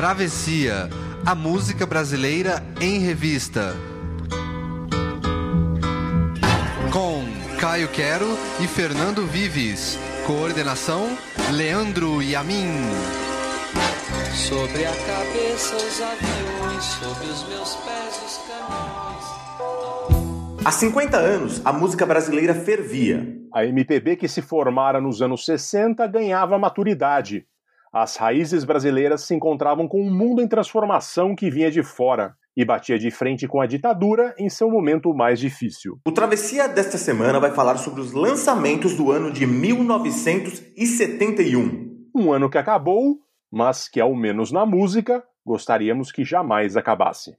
[0.00, 0.88] Travessia,
[1.26, 3.74] a música brasileira em revista.
[6.90, 7.22] Com
[7.60, 8.26] Caio Quero
[8.62, 9.98] e Fernando Vives.
[10.26, 11.06] Coordenação:
[11.52, 12.80] Leandro Yamin.
[14.32, 19.24] Sobre a cabeça os aviões, sobre os meus pés os caminhões.
[20.64, 23.36] Há 50 anos, a música brasileira fervia.
[23.52, 27.44] A MPB que se formara nos anos 60 ganhava maturidade.
[27.92, 32.64] As raízes brasileiras se encontravam com um mundo em transformação que vinha de fora e
[32.64, 35.98] batia de frente com a ditadura em seu momento mais difícil.
[36.06, 42.06] O Travessia desta semana vai falar sobre os lançamentos do ano de 1971.
[42.14, 43.18] Um ano que acabou,
[43.50, 47.32] mas que, ao menos na música, gostaríamos que jamais acabasse.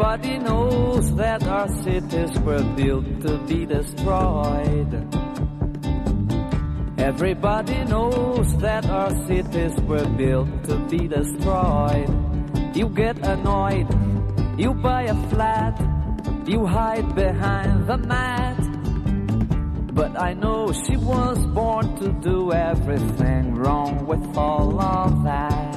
[0.00, 4.94] Everybody knows that our cities were built to be destroyed.
[6.96, 12.08] Everybody knows that our cities were built to be destroyed.
[12.76, 13.88] You get annoyed,
[14.56, 15.74] you buy a flat,
[16.46, 18.56] you hide behind the mat.
[19.96, 25.68] But I know she was born to do everything wrong with all of that.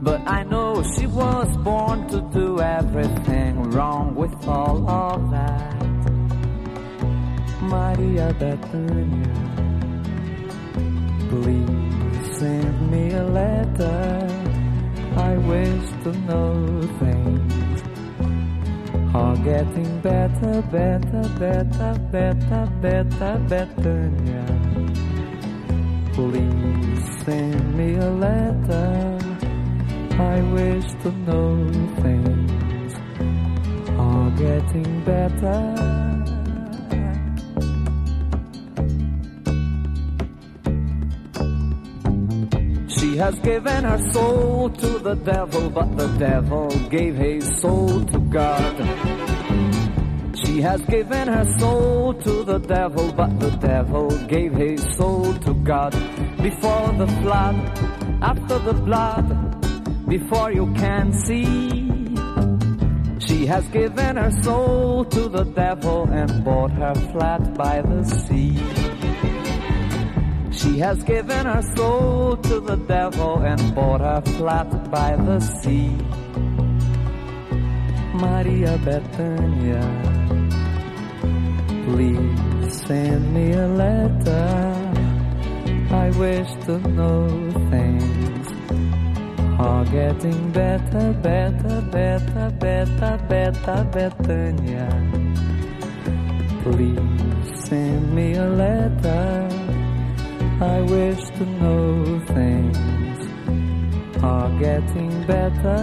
[0.00, 5.76] But I know Oh, she was born to do everything wrong with all of that.
[7.60, 9.34] Maria Bethania,
[11.28, 14.26] please send me a letter.
[15.16, 17.82] I wish to know things
[19.14, 24.46] are getting better, better, better, better, better, Bethania.
[26.14, 29.19] Please send me a letter.
[30.20, 31.50] I wish to know
[32.02, 32.92] things
[34.06, 35.60] are getting better.
[42.96, 48.18] She has given her soul to the devil, but the devil gave his soul to
[48.18, 48.76] God.
[50.44, 55.54] She has given her soul to the devil, but the devil gave his soul to
[55.54, 55.92] God.
[56.42, 57.56] Before the flood,
[58.20, 59.26] after the blood,
[60.10, 61.70] before you can see.
[63.26, 68.56] She has given her soul to the devil and bought her flat by the sea.
[70.50, 75.96] She has given her soul to the devil and bought her flat by the sea.
[78.24, 79.84] Maria Bethania,
[81.86, 84.90] please send me a letter.
[86.04, 87.28] I wish to know
[87.70, 87.99] things
[89.60, 94.88] are getting better, better, better, better, better, Bethania.
[96.62, 99.48] Please send me a letter.
[100.62, 103.18] I wish to know things
[104.22, 105.80] are getting better.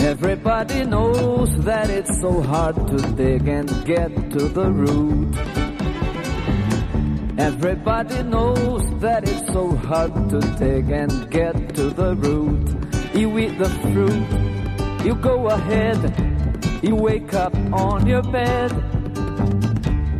[0.00, 5.57] Everybody knows that it's so hard to dig and get to the root.
[7.38, 12.66] Everybody knows that it's so hard to dig and get to the root.
[13.14, 18.72] You eat the fruit, you go ahead, you wake up on your bed.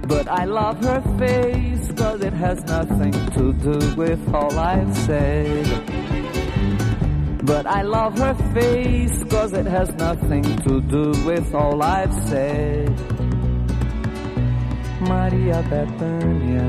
[0.06, 5.66] But I love her face, cause it has nothing to do with all I've said.
[7.44, 13.17] But I love her face, cause it has nothing to do with all I've said.
[15.00, 16.68] Maria Bethania,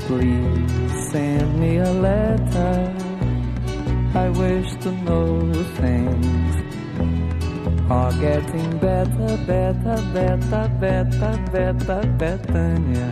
[0.00, 2.94] please send me a letter.
[4.14, 6.56] I wish to know things
[7.88, 13.10] are getting better, better, better, better, better, Bethania.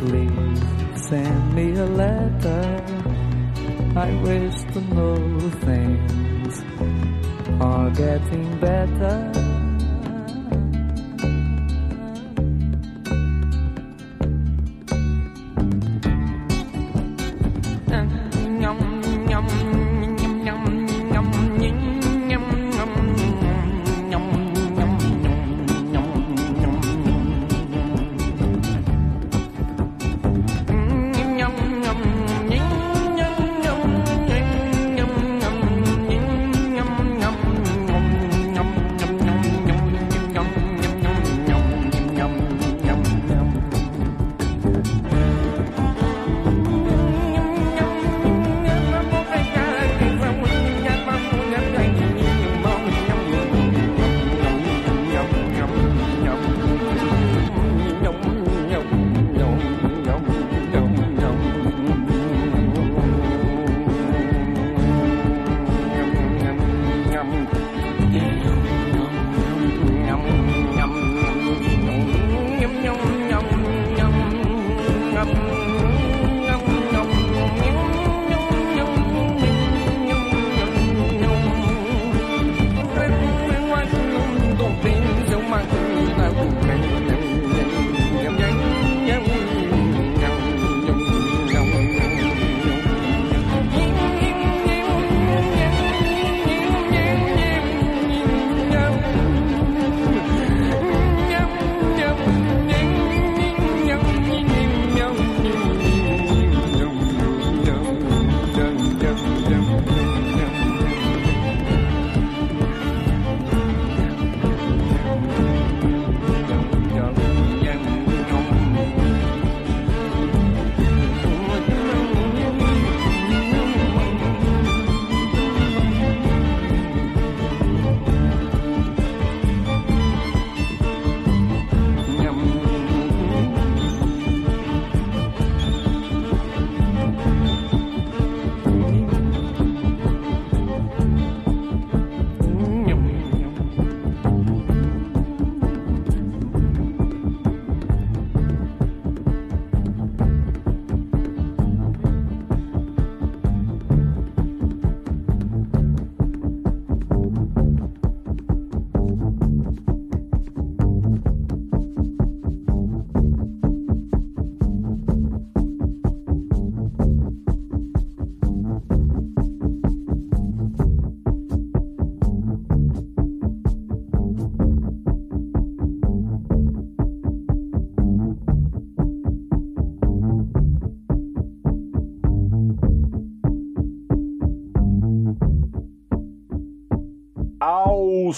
[0.00, 2.84] Please send me a letter.
[3.96, 5.16] I wish to know
[5.64, 6.62] things
[7.58, 9.57] are getting better.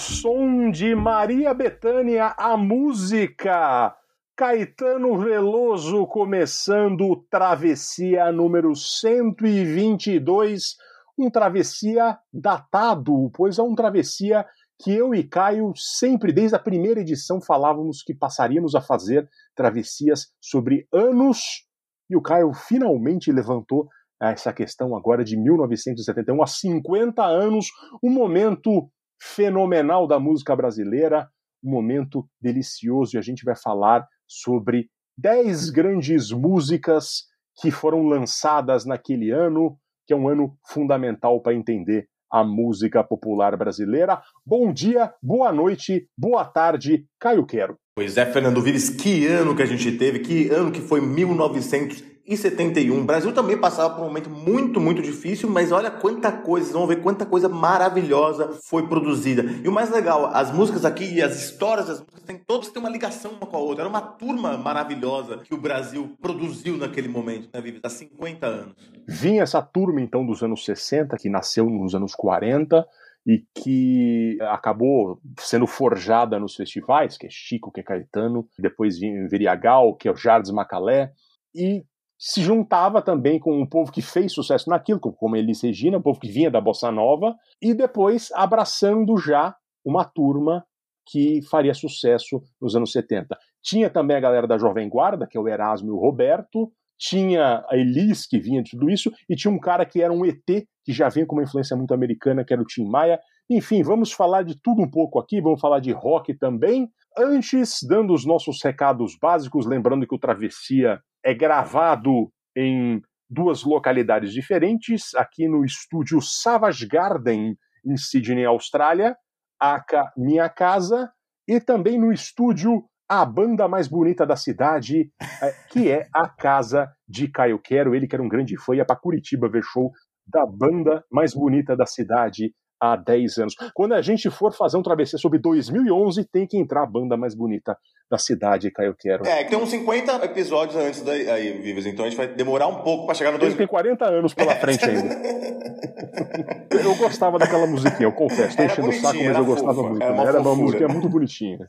[0.01, 3.95] Som de Maria Bethânia, a música.
[4.35, 10.75] Caetano Veloso começando Travessia número 122,
[11.15, 14.43] um travessia datado, pois é um travessia
[14.81, 20.31] que eu e Caio sempre, desde a primeira edição, falávamos que passaríamos a fazer travessias
[20.41, 21.67] sobre anos,
[22.09, 23.87] e o Caio finalmente levantou
[24.19, 27.67] essa questão agora de 1971, há 50 anos,
[28.03, 28.89] um momento
[29.21, 31.29] fenomenal da música brasileira,
[31.63, 37.25] um momento delicioso, e a gente vai falar sobre 10 grandes músicas
[37.61, 39.77] que foram lançadas naquele ano,
[40.07, 44.21] que é um ano fundamental para entender a música popular brasileira.
[44.45, 47.77] Bom dia, boa noite, boa tarde, Caio Quero.
[47.93, 52.10] Pois é, Fernando Vires, que ano que a gente teve, que ano que foi 1900
[52.25, 53.01] e 71.
[53.01, 56.77] O Brasil também passava por um momento muito, muito difícil, mas olha quanta coisa, vocês
[56.77, 59.43] vão ver quanta coisa maravilhosa foi produzida.
[59.63, 62.81] E o mais legal, as músicas aqui e as histórias das músicas têm todas têm
[62.81, 63.83] uma ligação uma com a outra.
[63.83, 67.81] Era uma turma maravilhosa que o Brasil produziu naquele momento, né, Vives?
[67.83, 68.75] Há 50 anos.
[69.07, 72.85] Vinha essa turma então dos anos 60, que nasceu nos anos 40
[73.25, 79.27] e que acabou sendo forjada nos festivais, que é Chico, que é Caetano, depois vinha
[79.27, 81.11] Viriagal, que é o Jardim Macalé,
[81.53, 81.83] e
[82.23, 86.19] se juntava também com um povo que fez sucesso naquilo, como Elis Regina, um povo
[86.19, 90.63] que vinha da Bossa Nova, e depois abraçando já uma turma
[91.03, 93.35] que faria sucesso nos anos 70.
[93.63, 97.65] Tinha também a galera da Jovem Guarda, que é o Erasmo e o Roberto, tinha
[97.67, 100.45] a Elis, que vinha de tudo isso, e tinha um cara que era um ET,
[100.85, 103.19] que já vinha com uma influência muito americana, que era o Tim Maia.
[103.49, 106.87] Enfim, vamos falar de tudo um pouco aqui, vamos falar de rock também.
[107.17, 114.33] Antes, dando os nossos recados básicos, lembrando que o Travessia é gravado em duas localidades
[114.33, 119.15] diferentes, aqui no estúdio Savage Garden, em Sydney, Austrália,
[119.59, 121.09] aka Minha Casa,
[121.47, 125.09] e também no estúdio A Banda Mais Bonita da Cidade,
[125.41, 128.85] é, que é a casa de Caio Quero, ele que era um grande fã, ia
[128.85, 129.91] para Curitiba ver show
[130.27, 133.55] da banda mais bonita da cidade, há 10 anos.
[133.75, 137.35] Quando a gente for fazer um travessia sobre 2011, tem que entrar a banda mais
[137.35, 137.77] bonita
[138.09, 139.25] da cidade, Caio Quero.
[139.25, 142.81] É, tem uns 50 episódios antes daí, aí, Vives, então a gente vai demorar um
[142.81, 143.57] pouco para chegar no 2011.
[143.57, 145.15] Tem 40 anos pela frente ainda.
[146.83, 148.57] eu gostava daquela musiquinha, eu confesso.
[148.57, 150.03] Tô enchendo o saco, mas eu gostava fofa, muito.
[150.03, 151.59] Era uma, era uma musiquinha muito bonitinha.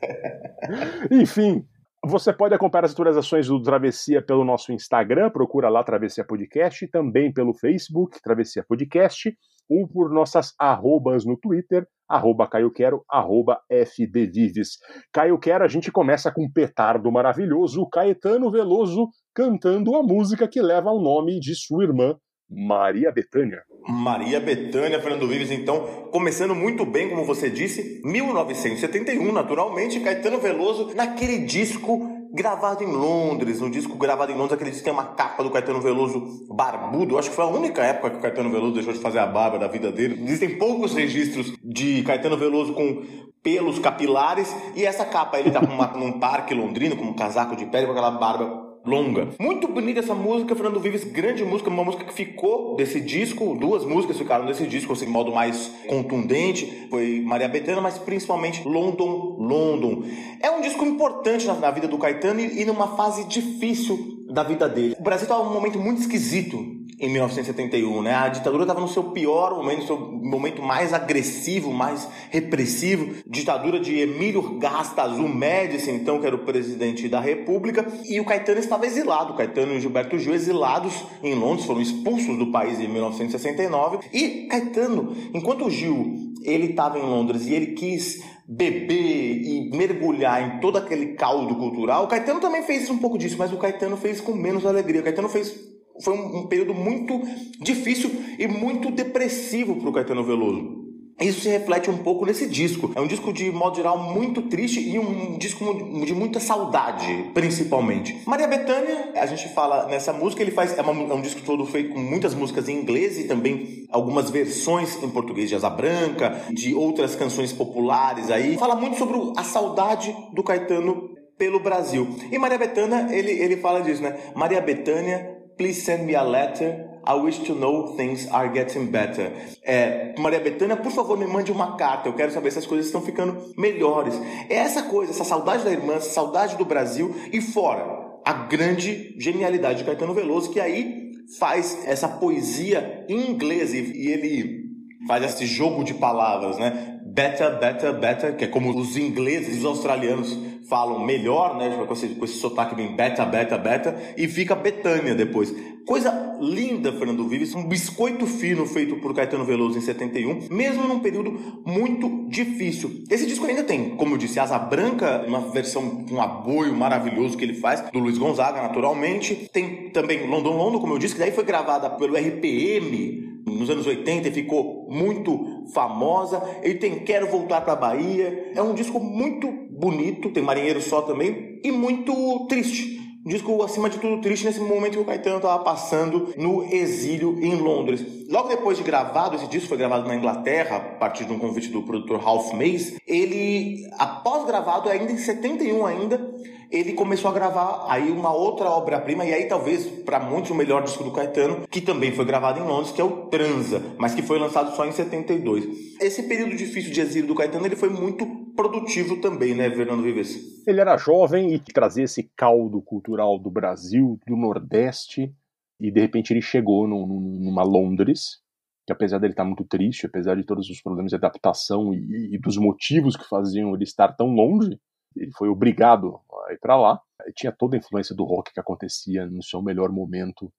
[1.11, 1.64] Enfim,
[2.04, 7.33] você pode acompanhar as atualizações do Travessia pelo nosso Instagram, procura lá Travessia Podcast, também
[7.33, 9.37] pelo Facebook, Travessia Podcast,
[9.69, 14.78] ou por nossas arrobas no Twitter, arroba Caio Quero, arroba FDVives.
[15.12, 20.61] Caio Quero, a gente começa com um petardo maravilhoso, Caetano Veloso cantando a música que
[20.61, 22.16] leva o nome de sua irmã,
[22.50, 23.62] Maria Bethânia.
[23.88, 30.95] Maria Bethânia, Fernando Vives, então, começando muito bem, como você disse, 1971, naturalmente, Caetano Veloso,
[30.95, 35.43] naquele disco gravado em Londres, um disco gravado em Londres, aquele disco tem uma capa
[35.43, 38.93] do Caetano Veloso barbudo, acho que foi a única época que o Caetano Veloso deixou
[38.93, 40.23] de fazer a barba da vida dele.
[40.25, 43.03] Existem poucos registros de Caetano Veloso com
[43.43, 45.61] pelos capilares, e essa capa, ele tá
[45.97, 49.29] num parque londrino, com um casaco de pele, com aquela barba longa.
[49.39, 53.85] Muito bonita essa música, Fernando Vives, grande música, uma música que ficou desse disco, duas
[53.85, 59.37] músicas ficaram desse disco, assim, de modo mais contundente, foi Maria Bethânia, mas principalmente London,
[59.39, 60.03] London.
[60.41, 64.43] É um disco importante na, na vida do Caetano e, e numa fase difícil da
[64.43, 64.97] vida dele.
[64.99, 68.15] O Brasil estava num momento muito esquisito em 1971, né?
[68.15, 73.17] A ditadura estava no seu pior momento, no seu momento mais agressivo, mais repressivo.
[73.27, 78.61] Ditadura de Emílio Gastazu Médici, então, que era o presidente da República, e o Caetano
[78.61, 79.33] estava exilado.
[79.33, 80.95] O Caetano e Gilberto Gil exilados
[81.25, 83.99] em Londres, foram expulsos do país em 1969.
[84.13, 90.43] E Caetano, enquanto o Gil ele estava em Londres e ele quis beber e mergulhar
[90.57, 93.97] em todo aquele caldo cultural, o Caetano também fez um pouco disso, mas o Caetano
[93.97, 95.01] fez com menos alegria.
[95.01, 97.21] O Caetano fez foi um, um período muito
[97.61, 100.83] difícil e muito depressivo para o Caetano Veloso.
[101.21, 102.91] Isso se reflete um pouco nesse disco.
[102.95, 105.65] É um disco de modo geral muito triste e um disco
[106.05, 108.21] de muita saudade, principalmente.
[108.27, 111.65] Maria Bethânia, a gente fala nessa música, ele faz é, uma, é, um disco todo
[111.67, 116.43] feito com muitas músicas em inglês e também algumas versões em português de Asa Branca,
[116.51, 118.57] de outras canções populares aí.
[118.57, 122.17] Fala muito sobre a saudade do Caetano pelo Brasil.
[122.31, 124.17] E Maria Bethânia, ele, ele fala disso, né?
[124.35, 126.89] Maria Bethânia Please send me a letter.
[127.05, 129.33] I wish to know things are getting better.
[129.63, 132.09] É, Maria Bethânia, por favor, me mande uma carta.
[132.09, 134.15] Eu quero saber se as coisas estão ficando melhores.
[134.49, 139.15] É essa coisa, essa saudade da irmã, essa saudade do Brasil e fora a grande
[139.19, 144.63] genialidade de Caetano Veloso, que aí faz essa poesia em inglês e ele
[145.09, 147.01] faz esse jogo de palavras, né?
[147.13, 150.37] better, better, better, que é como os ingleses os australianos
[150.73, 151.85] falam melhor, né?
[151.87, 155.55] Com esse, com esse sotaque bem beta, beta, beta, e fica Betânia depois.
[155.87, 161.00] Coisa linda, Fernando Vives, um biscoito fino feito por Caetano Veloso em 71, mesmo num
[161.00, 163.05] período muito difícil.
[163.11, 167.37] Esse disco ainda tem, como eu disse, Asa Branca, uma versão com um aboio maravilhoso
[167.37, 169.50] que ele faz, do Luiz Gonzaga, naturalmente.
[169.52, 173.87] Tem também London London, como eu disse, que daí foi gravada pelo RPM nos anos
[173.87, 176.43] 80 e ficou muito famosa.
[176.62, 178.52] Ele tem Quero Voltar para Bahia.
[178.55, 183.03] É um disco muito bonito, tem Marinheiro Só também, e muito triste.
[183.27, 187.39] Um disco, acima de tudo, triste nesse momento que o Caetano estava passando no exílio
[187.41, 188.05] em Londres.
[188.29, 191.69] Logo depois de gravado, esse disco foi gravado na Inglaterra, a partir de um convite
[191.69, 192.97] do produtor Ralph Mays.
[193.07, 196.33] Ele, após gravado, ainda em 71 ainda,
[196.71, 200.83] ele começou a gravar aí uma outra obra-prima, e aí talvez para muitos o melhor
[200.83, 204.23] disco do Caetano, que também foi gravado em Londres, que é o Transa, mas que
[204.23, 205.65] foi lançado só em 72.
[206.01, 210.67] Esse período difícil de exílio do Caetano, ele foi muito produtivo também, né, Fernando Vives?
[210.67, 215.35] Ele era jovem e trazia esse caldo cultural do Brasil, do Nordeste,
[215.81, 218.41] e de repente ele chegou numa Londres,
[218.87, 222.39] que apesar dele estar muito triste, apesar de todos os problemas de adaptação e, e
[222.39, 224.79] dos motivos que faziam ele estar tão longe,
[225.17, 227.01] ele foi obrigado a ir para lá.
[227.35, 230.53] Tinha toda a influência do rock que acontecia no seu melhor momento,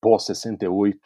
[0.00, 0.98] pós 68,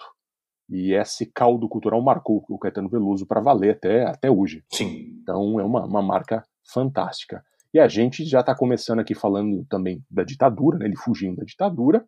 [0.69, 4.65] e esse caldo cultural marcou o Caetano Veloso para valer até, até hoje.
[4.71, 5.19] Sim.
[5.23, 7.45] Então é uma, uma marca fantástica.
[7.73, 11.45] E a gente já está começando aqui falando também da ditadura, né, ele fugindo da
[11.45, 12.05] ditadura,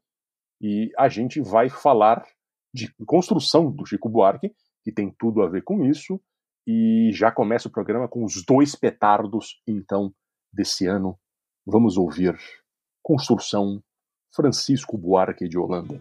[0.61, 2.25] e a gente vai falar
[2.75, 6.21] de construção do Chico Buarque, que tem tudo a ver com isso,
[6.67, 10.13] e já começa o programa com os dois petardos, então,
[10.53, 11.19] desse ano.
[11.67, 12.37] Vamos ouvir
[13.03, 13.83] Construção
[14.35, 16.01] Francisco Buarque de Holanda.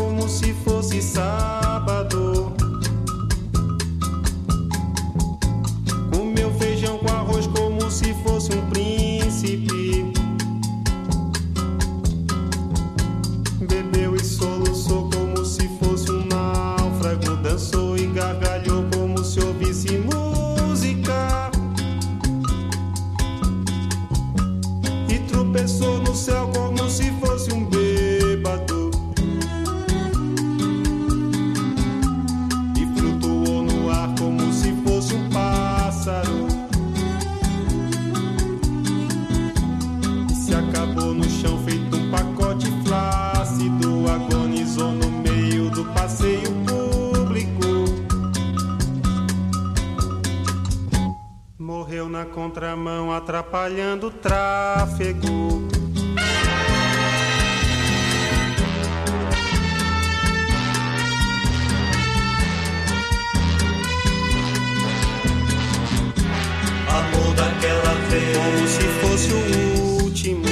[54.21, 55.61] tráfego.
[66.87, 68.37] Amor daquela vez.
[68.37, 70.45] Como se fosse o último.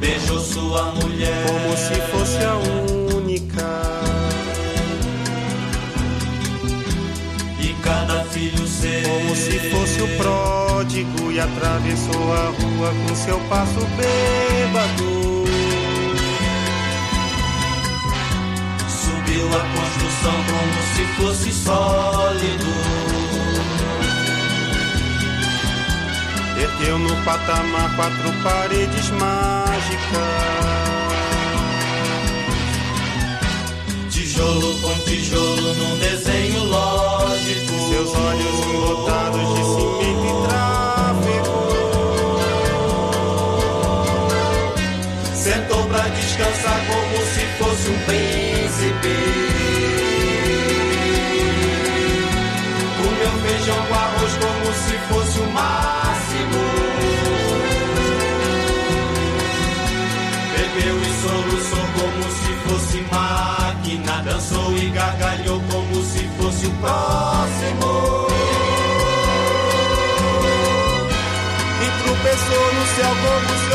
[0.00, 1.46] Beijou sua mulher.
[1.46, 2.25] Como se fosse
[8.50, 9.02] filho seu.
[9.02, 15.44] Como se fosse o pródigo e atravessou a rua com seu passo bêbado.
[18.88, 22.72] Subiu a construção como se fosse sólido.
[26.58, 30.56] Ergueu no patamar quatro paredes mágicas.
[34.10, 41.56] Tijolo com tijolo num desenho lógico seus olhos lotados de cimento e tráfego.
[45.34, 49.14] Sentou pra descansar como se fosse um príncipe.
[52.98, 56.60] Comeu feijão com arroz como se fosse o máximo.
[60.52, 64.14] Bebeu e soluçou como se fosse máquina.
[64.24, 65.85] Dançou e gargalhou como
[66.64, 68.26] o próximo.
[71.82, 73.65] E tropeçou no céu como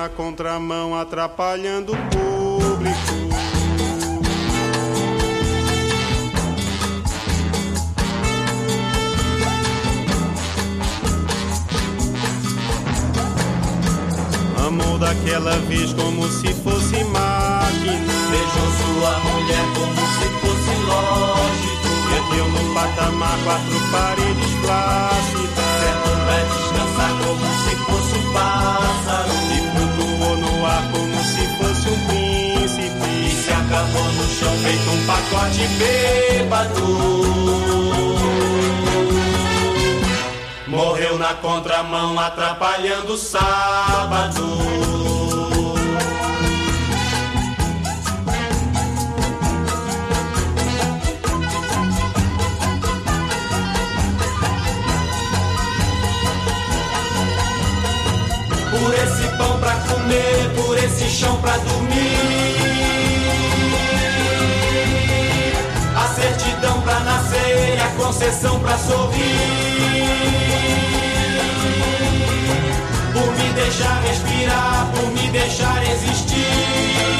[0.00, 2.96] na contramão, atrapalhando o público.
[14.66, 18.14] Amou daquela vez como se fosse máquina.
[18.30, 21.88] Beijou sua mulher como se fosse lógico.
[22.08, 25.60] Perdeu no patamar quatro paredes plácidas.
[25.80, 29.40] Certo vai descansar como se fosse um pássaro.
[29.52, 29.89] E
[30.60, 33.08] flutuou no ar como se fosse um príncipe.
[33.08, 36.86] E se acabou no chão feito um pacote bêbado.
[40.66, 44.60] Morreu na contramão, atrapalhando o sábado.
[58.70, 60.39] Por esse pão pra comer,
[61.20, 62.56] chão pra dormir.
[65.94, 70.08] A certidão pra nascer e a concessão pra sorrir.
[73.12, 77.10] Por me deixar respirar, por me deixar existir.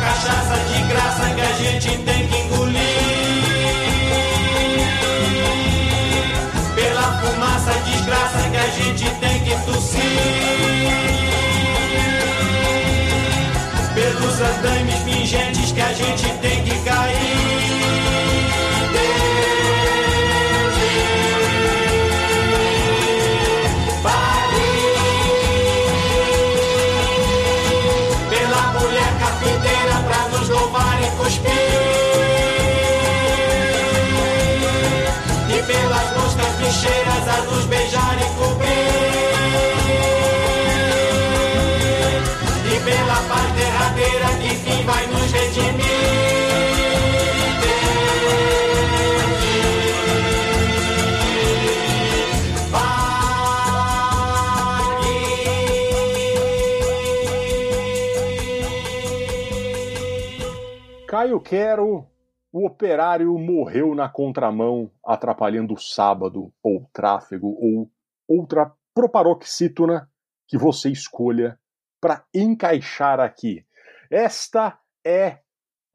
[0.00, 2.25] Cachaça de graça que a gente tem
[8.76, 10.00] gente tem que tossir.
[13.94, 17.16] Pelos andames pingentes que a gente tem que cair.
[24.02, 24.86] Paguei
[28.28, 31.52] pela mulher carpinteira pra nos louvar e cuspir.
[35.48, 37.85] E pelas moscas bicheiras a nos beijar
[61.36, 62.06] Caio Quero,
[62.52, 67.90] o operário morreu na contramão, atrapalhando o sábado, ou tráfego, ou
[68.28, 70.08] outra proparoxítona
[70.46, 71.58] que você escolha
[72.00, 73.64] para encaixar aqui.
[74.10, 75.40] Esta é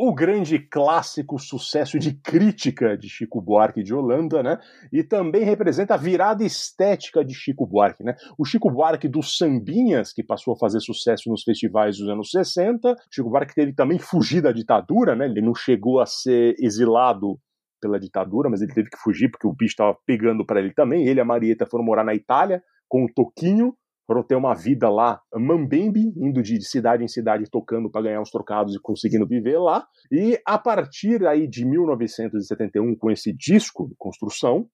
[0.03, 4.57] o grande clássico sucesso de crítica de Chico Buarque de Holanda, né?
[4.91, 8.15] E também representa a virada estética de Chico Buarque, né?
[8.35, 12.95] O Chico Buarque dos sambinhas, que passou a fazer sucesso nos festivais dos anos 60.
[13.11, 15.25] Chico Buarque teve também fugir da ditadura, né?
[15.25, 17.37] Ele não chegou a ser exilado
[17.79, 21.07] pela ditadura, mas ele teve que fugir porque o bicho estava pegando para ele também.
[21.07, 23.75] Ele e a Marieta foram morar na Itália com o Toquinho,
[24.11, 28.29] foram ter uma vida lá, mambembe, indo de cidade em cidade tocando para ganhar uns
[28.29, 29.87] trocados e conseguindo viver lá.
[30.11, 34.67] E a partir aí de 1971, com esse disco de construção,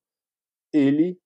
[0.74, 1.20] ele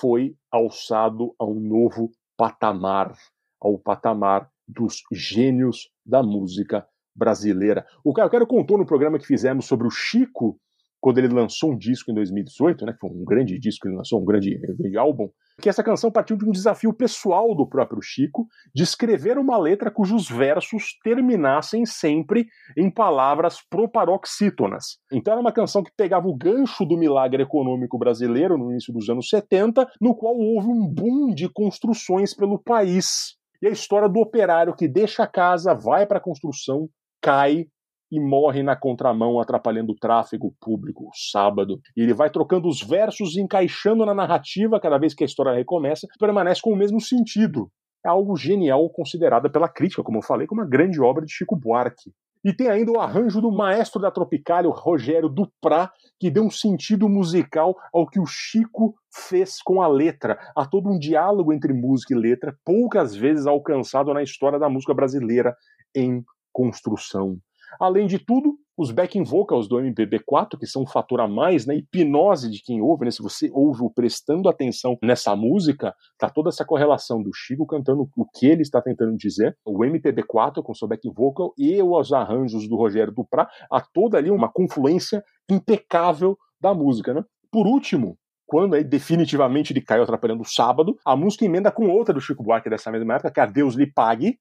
[0.00, 3.12] foi alçado a um novo patamar,
[3.60, 7.84] ao patamar dos gênios da música brasileira.
[8.02, 10.58] O Caio contou no programa que fizemos sobre o Chico,
[11.02, 14.22] quando ele lançou um disco em 2018, né, que foi um grande disco, ele lançou
[14.22, 15.28] um grande, grande álbum,
[15.62, 19.92] que essa canção partiu de um desafio pessoal do próprio Chico de escrever uma letra
[19.92, 24.98] cujos versos terminassem sempre em palavras proparoxítonas.
[25.12, 29.08] Então era uma canção que pegava o gancho do milagre econômico brasileiro no início dos
[29.08, 33.36] anos 70, no qual houve um boom de construções pelo país.
[33.62, 36.88] E a história do operário que deixa a casa, vai para a construção,
[37.20, 37.66] cai
[38.12, 41.80] e morre na contramão, atrapalhando o tráfego público, sábado.
[41.96, 46.06] E ele vai trocando os versos, encaixando na narrativa cada vez que a história recomeça,
[46.20, 47.70] permanece com o mesmo sentido.
[48.04, 51.56] É algo genial considerado pela crítica, como eu falei, como uma grande obra de Chico
[51.56, 52.12] Buarque.
[52.44, 57.08] E tem ainda o arranjo do maestro da Tropicália, Rogério Duprá, que deu um sentido
[57.08, 60.38] musical ao que o Chico fez com a letra.
[60.54, 64.92] Há todo um diálogo entre música e letra, poucas vezes alcançado na história da música
[64.92, 65.56] brasileira
[65.94, 66.22] em
[66.52, 67.38] construção.
[67.80, 71.74] Além de tudo, os backing vocals do MPB4, que são um fator a mais na
[71.74, 73.10] hipnose de quem ouve, né?
[73.10, 78.26] se você ouve prestando atenção nessa música, tá toda essa correlação do Chico cantando o
[78.34, 82.76] que ele está tentando dizer, o MPB4 com seu backing vocal e os arranjos do
[82.76, 87.12] Rogério Duprá, há toda ali uma confluência impecável da música.
[87.12, 87.22] Né?
[87.50, 92.14] Por último, quando aí definitivamente ele caiu atrapalhando o sábado, a música emenda com outra
[92.14, 94.38] do Chico Buarque dessa mesma época, que é a Deus lhe pague,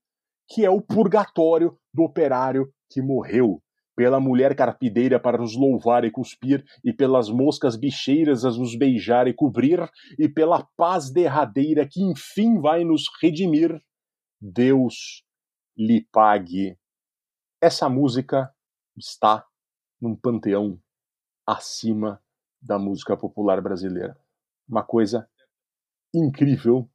[0.49, 3.61] que é o purgatório do operário que morreu,
[3.95, 9.27] pela mulher carpideira para nos louvar e cuspir, e pelas moscas bicheiras a nos beijar
[9.27, 9.79] e cobrir,
[10.19, 13.81] e pela paz derradeira que enfim vai nos redimir,
[14.39, 15.23] Deus
[15.77, 16.77] lhe pague.
[17.61, 18.53] Essa música
[18.97, 19.45] está
[20.01, 20.79] num panteão
[21.45, 22.21] acima
[22.61, 24.17] da música popular brasileira.
[24.67, 25.29] Uma coisa
[26.13, 26.89] incrível.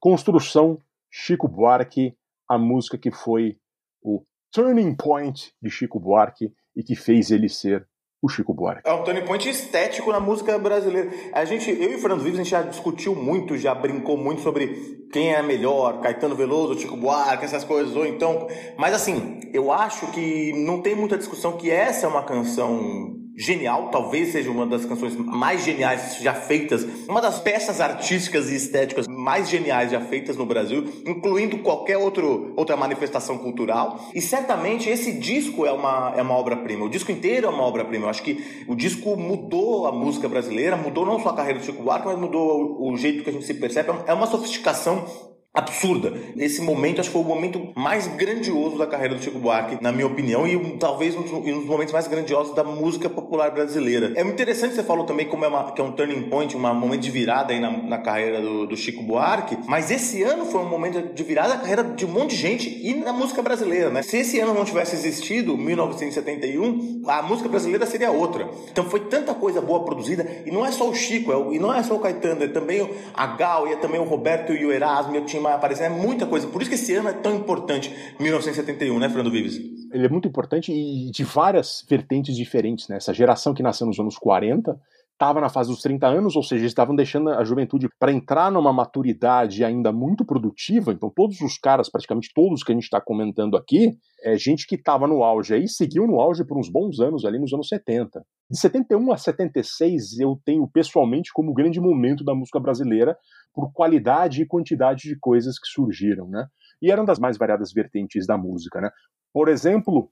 [0.00, 0.78] Construção
[1.10, 2.16] Chico Buarque,
[2.48, 3.58] a música que foi
[4.02, 4.24] o
[4.54, 7.86] turning point de Chico Buarque e que fez ele ser
[8.22, 8.88] o Chico Buarque.
[8.88, 11.10] É um turning point estético na música brasileira.
[11.32, 14.40] A gente, eu e o Fernando Vives, a gente já discutiu muito, já brincou muito
[14.40, 18.46] sobre quem é melhor, Caetano Veloso, Chico Buarque, essas coisas, ou então.
[18.78, 23.88] Mas assim, eu acho que não tem muita discussão que essa é uma canção genial,
[23.90, 29.08] talvez seja uma das canções mais geniais já feitas, uma das peças artísticas e estéticas
[29.08, 34.08] mais geniais já feitas no Brasil, incluindo qualquer outro, outra manifestação cultural.
[34.14, 36.84] E certamente esse disco é uma, é uma obra-prima.
[36.84, 38.06] O disco inteiro é uma obra-prima.
[38.06, 41.64] Eu acho que o disco mudou a música brasileira, mudou não só a carreira do
[41.64, 43.90] Chico Buarque, mas mudou o, o jeito que a gente se percebe.
[44.06, 46.12] É uma sofisticação absurda.
[46.36, 49.92] Esse momento, acho que foi o momento mais grandioso da carreira do Chico Buarque, na
[49.92, 54.12] minha opinião, e talvez um dos momentos mais grandiosos da música popular brasileira.
[54.16, 57.02] É interessante você falou também como é uma, que é um turning point, um momento
[57.02, 60.68] de virada aí na, na carreira do, do, Chico Buarque, mas esse ano foi um
[60.68, 64.02] momento de virada na carreira de um monte de gente e na música brasileira, né?
[64.02, 68.48] Se esse ano não tivesse existido, 1971, a música brasileira seria outra.
[68.72, 71.60] Então foi tanta coisa boa produzida, e não é só o Chico, é o, e
[71.60, 74.66] não é só o Caetano, é também a Gal, e é também o Roberto e
[74.66, 76.46] o Erasmo, eu tinha aparecer, é muita coisa.
[76.46, 79.56] Por isso que esse ano é tão importante, 1971, né, Fernando Vives?
[79.92, 82.96] Ele é muito importante e de várias vertentes diferentes, né?
[82.96, 84.78] Essa geração que nasceu nos anos 40
[85.14, 88.72] estava na fase dos 30 anos, ou seja, estavam deixando a juventude para entrar numa
[88.72, 90.92] maturidade ainda muito produtiva.
[90.92, 94.74] Então, todos os caras, praticamente todos que a gente está comentando aqui, é gente que
[94.74, 98.24] estava no auge aí, seguiu no auge por uns bons anos ali nos anos 70.
[98.50, 103.16] De 71 a 76, eu tenho pessoalmente como grande momento da música brasileira,
[103.54, 106.46] por qualidade e quantidade de coisas que surgiram, né?
[106.82, 108.90] E eram das mais variadas vertentes da música, né?
[109.32, 110.10] Por exemplo,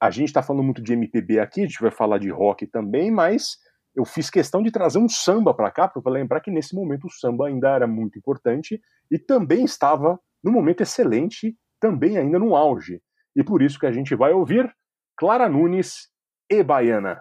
[0.00, 3.10] a gente está falando muito de MPB aqui, a gente vai falar de rock também,
[3.10, 3.56] mas
[3.94, 7.10] eu fiz questão de trazer um samba para cá, para lembrar que nesse momento o
[7.10, 8.80] samba ainda era muito importante
[9.10, 13.00] e também estava no momento excelente, também ainda no auge.
[13.36, 14.70] E por isso que a gente vai ouvir
[15.16, 16.08] Clara Nunes
[16.50, 17.20] e Baiana.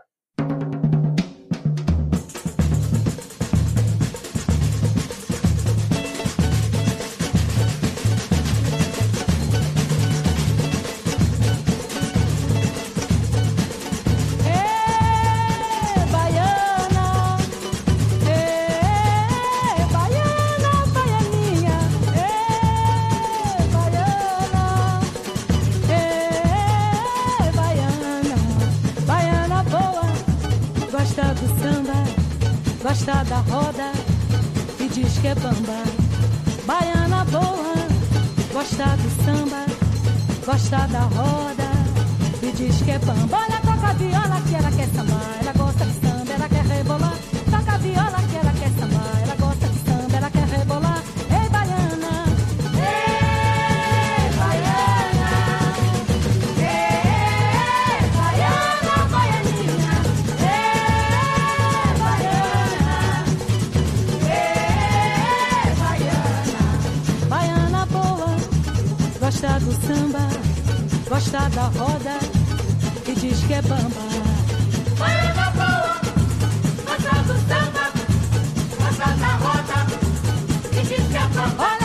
[40.46, 41.72] Gosta da roda
[42.41, 43.38] e diz que é bamba.
[43.38, 47.17] Olha, toca a viola que ela quer sambar, ela gosta de samba, ela quer rebolar.
[47.50, 48.53] Toca a viola que ela
[71.34, 72.19] da roda
[73.08, 74.04] e diz que é bamba.
[75.00, 76.00] Baiana boa,
[76.86, 77.89] gosta do samba,
[79.17, 79.80] da roda
[80.74, 81.56] e diz que é bamba.
[81.58, 81.83] Olha,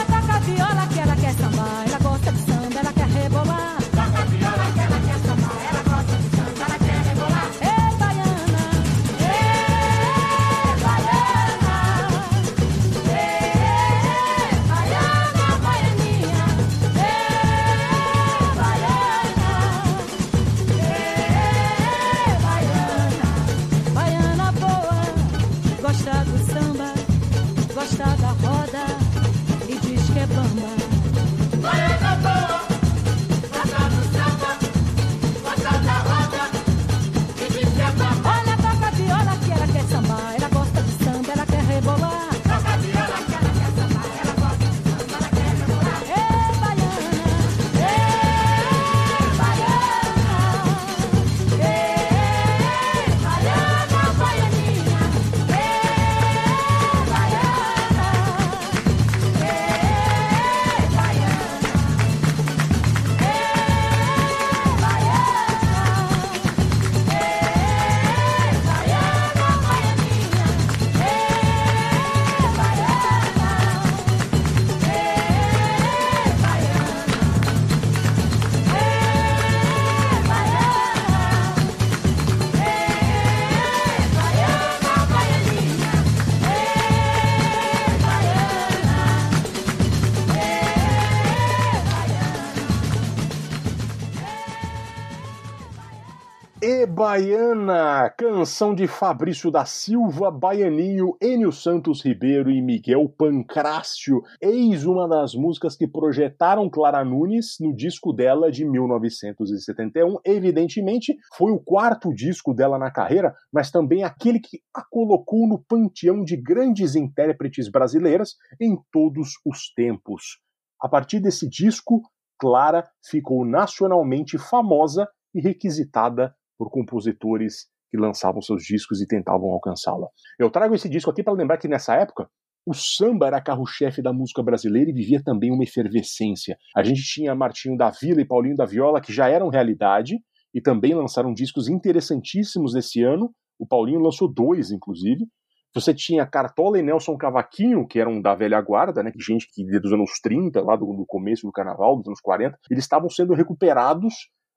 [96.99, 104.21] Baiana, canção de Fabrício da Silva, Baianinho, Enio Santos Ribeiro e Miguel Pancrácio.
[104.43, 110.17] Eis uma das músicas que projetaram Clara Nunes no disco dela de 1971.
[110.25, 115.63] Evidentemente, foi o quarto disco dela na carreira, mas também aquele que a colocou no
[115.69, 120.41] panteão de grandes intérpretes brasileiras em todos os tempos.
[120.83, 122.03] A partir desse disco,
[122.41, 130.09] Clara ficou nacionalmente famosa e requisitada por compositores que lançavam seus discos e tentavam alcançá-la.
[130.39, 132.29] Eu trago esse disco aqui para lembrar que nessa época
[132.67, 136.59] o samba era carro-chefe da música brasileira e vivia também uma efervescência.
[136.77, 140.17] A gente tinha Martinho da Vila e Paulinho da Viola que já eram realidade
[140.55, 143.31] e também lançaram discos interessantíssimos nesse ano.
[143.59, 145.27] O Paulinho lançou dois, inclusive.
[145.75, 149.93] Você tinha Cartola e Nelson Cavaquinho, que eram da velha guarda, né, gente que dos
[149.93, 154.15] anos 30, lá do, do começo do carnaval, dos anos 40, eles estavam sendo recuperados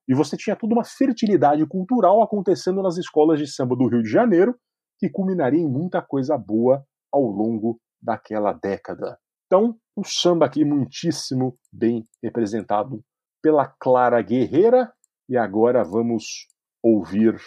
[0.07, 4.09] e você tinha toda uma fertilidade cultural acontecendo nas escolas de samba do Rio de
[4.09, 4.55] Janeiro,
[4.99, 9.17] que culminaria em muita coisa boa ao longo daquela década.
[9.45, 13.03] Então, o samba aqui muitíssimo bem representado
[13.41, 14.91] pela Clara Guerreira.
[15.29, 16.47] E agora vamos
[16.83, 17.37] ouvir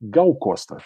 [0.00, 0.76] Gal Costa.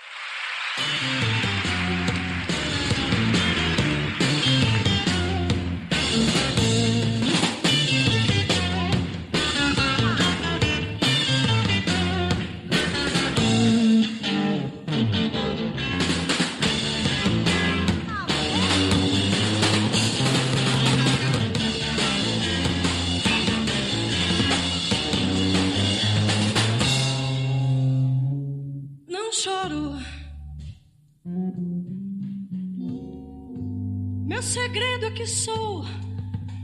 [34.46, 35.84] Segredo é que sou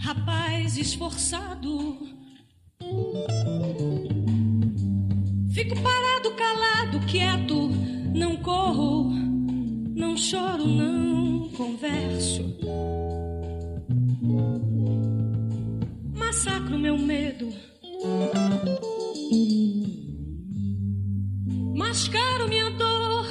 [0.01, 1.99] rapaz esforçado.
[5.53, 7.69] Fico parado, calado, quieto,
[8.15, 9.11] não corro,
[9.97, 12.57] não choro, não converso.
[16.15, 17.53] Massacro meu medo.
[21.75, 23.27] Mascaro minha dor,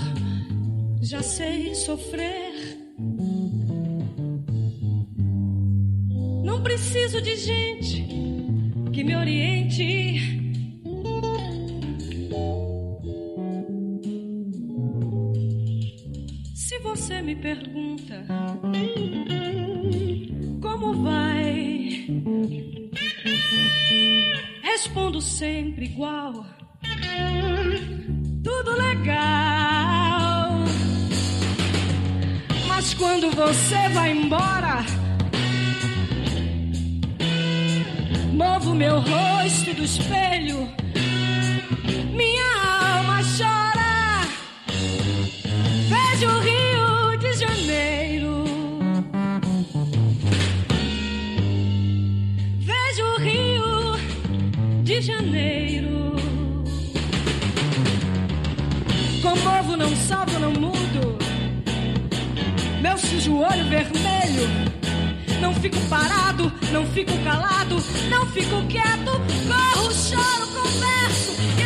[1.01, 2.80] já sei sofrer.
[6.81, 8.07] Preciso de gente
[8.91, 10.19] que me oriente.
[16.55, 18.25] Se você me pergunta
[20.59, 22.07] como vai,
[24.63, 26.45] respondo sempre igual.
[28.43, 30.63] Tudo legal.
[32.67, 34.83] Mas quando você vai embora,
[38.41, 40.67] Movo meu rosto do espelho,
[42.11, 44.25] minha alma chora.
[45.87, 48.43] Vejo o Rio de Janeiro.
[52.61, 56.15] Vejo o Rio de Janeiro.
[59.21, 61.19] Comovo, não salvo, não mudo.
[62.81, 64.81] Meu sujo olho vermelho
[65.41, 67.75] não fico parado, não fico calado,
[68.09, 69.11] não fico quieto.
[69.47, 71.60] Corro, choro, converso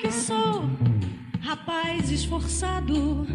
[0.00, 0.64] que sou
[1.42, 3.26] rapaz esforçado.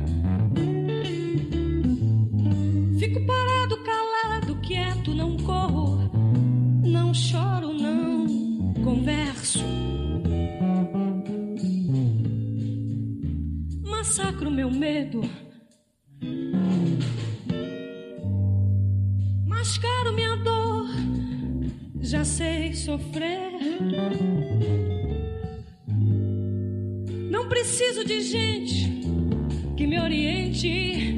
[28.05, 29.01] De gente
[29.75, 31.15] que me oriente.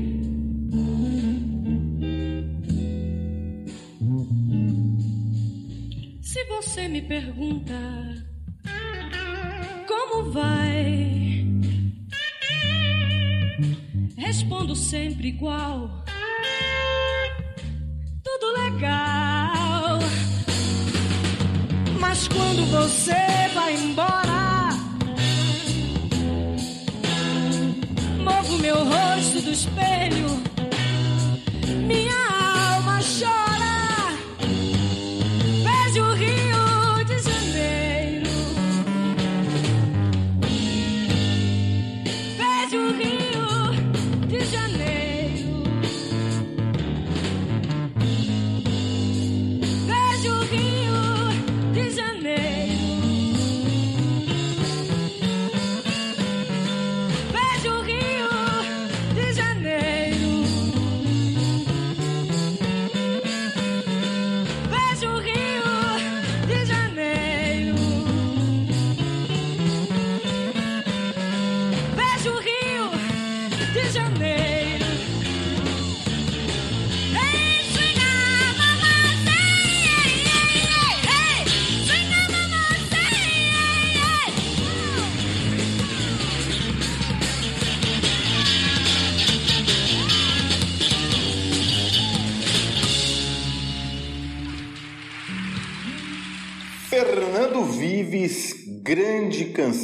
[6.21, 7.73] Se você me pergunta
[9.87, 11.45] como vai,
[14.17, 16.06] respondo sempre igual.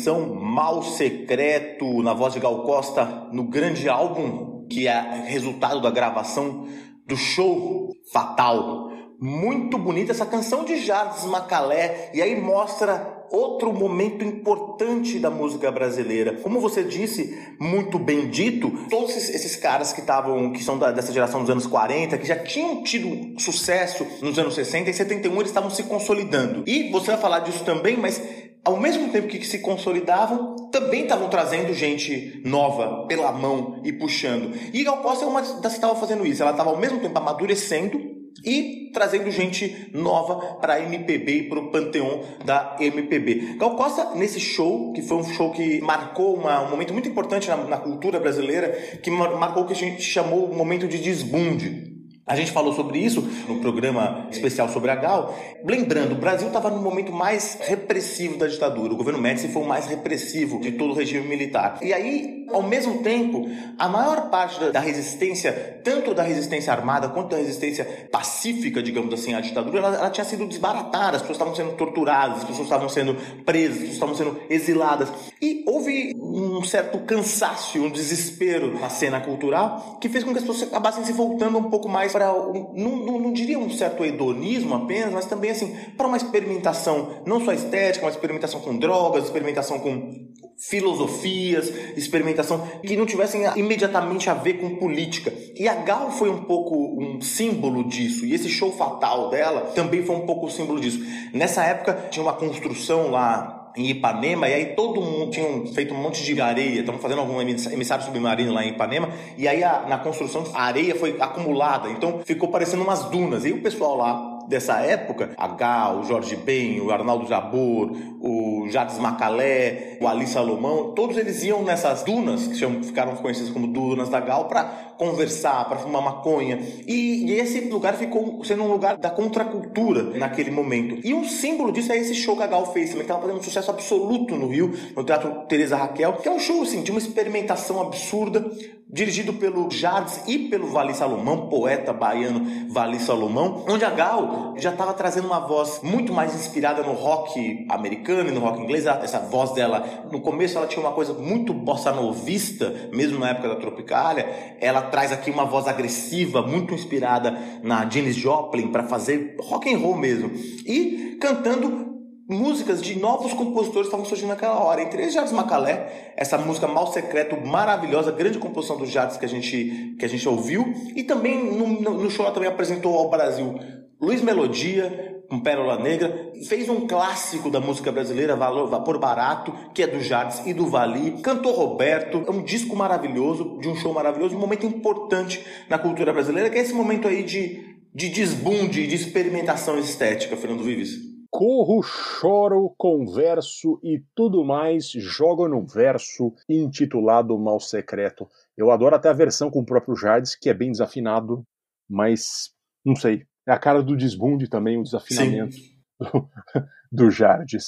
[0.03, 5.89] Canção Mal Secreto, na voz de Gal Costa, no grande álbum que é resultado da
[5.89, 6.67] gravação
[7.07, 8.89] do show Fatal.
[9.17, 15.71] Muito bonita essa canção de Jardim Macalé, e aí mostra outro momento importante da música
[15.71, 16.33] brasileira.
[16.41, 21.13] Como você disse, muito bem dito, todos esses, caras que estavam, que são da- dessa
[21.13, 25.47] geração dos anos 40, que já tinham tido sucesso nos anos 60 e 71, eles
[25.47, 26.63] estavam se consolidando.
[26.67, 28.21] E você vai falar disso também, mas
[28.63, 34.51] ao mesmo tempo que se consolidavam, também estavam trazendo gente nova pela mão e puxando.
[34.73, 36.41] E Gal Costa é uma das que estava fazendo isso.
[36.41, 38.11] Ela estava ao mesmo tempo amadurecendo
[38.45, 43.55] e trazendo gente nova para a MPB e para o panteão da MPB.
[43.57, 47.47] Gal Costa, nesse show, que foi um show que marcou uma- um momento muito importante
[47.49, 48.69] na, na cultura brasileira,
[49.03, 51.92] que mar- marcou o que a gente chamou o momento de desbunde.
[52.25, 55.37] A gente falou sobre isso no programa especial sobre a Gal.
[55.65, 58.93] Lembrando, o Brasil estava no momento mais repressivo da ditadura.
[58.93, 61.79] O governo Médici foi o mais repressivo de todo o regime militar.
[61.81, 63.45] E aí, ao mesmo tempo,
[63.77, 69.33] a maior parte da- resistência, tanto da resistência armada quanto da resistência pacífica, digamos assim,
[69.33, 71.17] à ditadura, ela, ela tinha sido desbaratada.
[71.17, 75.09] As pessoas estavam sendo torturadas, as pessoas estavam sendo presas, as pessoas estavam sendo exiladas.
[75.41, 80.45] E houve um certo cansaço, um desespero na cena cultural que fez com que as
[80.45, 84.75] pessoas acabassem se voltando um pouco mais para, não, não, não diria um certo hedonismo
[84.75, 89.79] apenas, mas também assim, para uma experimentação não só estética, mas experimentação com drogas, experimentação
[89.79, 90.31] com
[90.69, 95.33] filosofias, experimentação que não tivessem imediatamente a ver com política.
[95.57, 100.03] E a Gal foi um pouco um símbolo disso, e esse show fatal dela também
[100.03, 100.99] foi um pouco símbolo disso.
[101.33, 105.97] Nessa época tinha uma construção lá em Ipanema, e aí todo mundo tinha feito um
[105.97, 109.97] monte de areia, estavam fazendo algum emissário submarino lá em Ipanema, e aí a- na
[109.97, 113.45] construção a areia foi acumulada, então ficou parecendo umas dunas.
[113.45, 118.67] E o pessoal lá dessa época, a Gal, o Jorge Ben, o Arnaldo Jabor, o
[118.69, 124.09] Jades Macalé, o Ali Salomão, todos eles iam nessas dunas, que ficaram conhecidas como dunas
[124.09, 124.63] da Gal, para
[124.97, 126.59] conversar, para fumar maconha.
[126.87, 130.99] E, e esse lugar ficou sendo um lugar da contracultura naquele momento.
[131.03, 133.43] E um símbolo disso é esse show que a Gal fez, que estava fazendo um
[133.43, 136.99] sucesso absoluto no Rio, no Teatro Teresa Raquel, que é um show assim, de uma
[136.99, 138.45] experimentação absurda,
[138.89, 144.71] dirigido pelo Jardes e pelo Vali Salomão, poeta baiano Vali Salomão, onde a Gal já
[144.71, 148.85] estava trazendo uma voz muito mais inspirada no rock americano e no rock inglês.
[148.85, 153.49] Essa voz dela, no começo ela tinha uma coisa muito bossa novista, mesmo na época
[153.49, 154.57] da Tropicália.
[154.59, 159.77] Ela traz aqui uma voz agressiva, muito inspirada na Janis Joplin para fazer rock and
[159.77, 160.31] roll mesmo.
[160.65, 161.93] E cantando
[162.27, 164.81] músicas de novos compositores que estavam surgindo naquela hora.
[164.81, 169.29] Entre eles, Jardim Macalé, essa música Mal Secreto, maravilhosa, grande composição do Jardim que a
[169.29, 170.73] gente, que a gente ouviu.
[170.95, 173.59] E também no, no, show ela também apresentou ao Brasil
[174.03, 179.87] Luiz Melodia, com Pérola Negra, fez um clássico da música brasileira, Vapor Barato, que é
[179.87, 184.35] do Jardim e do Vali, cantou Roberto, é um disco maravilhoso, de um show maravilhoso,
[184.35, 188.93] um momento importante na cultura brasileira, que é esse momento aí de, de desbunde, de
[188.93, 190.97] experimentação estética, Fernando Vives.
[191.31, 198.27] Corro, choro, converso e tudo mais jogo num verso intitulado Mal Secreto.
[198.57, 201.45] Eu adoro até a versão com o próprio Jardes, que é bem desafinado,
[201.89, 202.51] mas
[202.85, 203.25] não sei.
[203.47, 205.57] É a cara do desbunde também, o desafinamento
[205.99, 206.29] do,
[206.91, 207.65] do Jardes.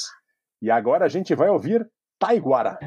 [0.61, 1.85] E agora a gente vai ouvir
[2.17, 2.79] Taiguara.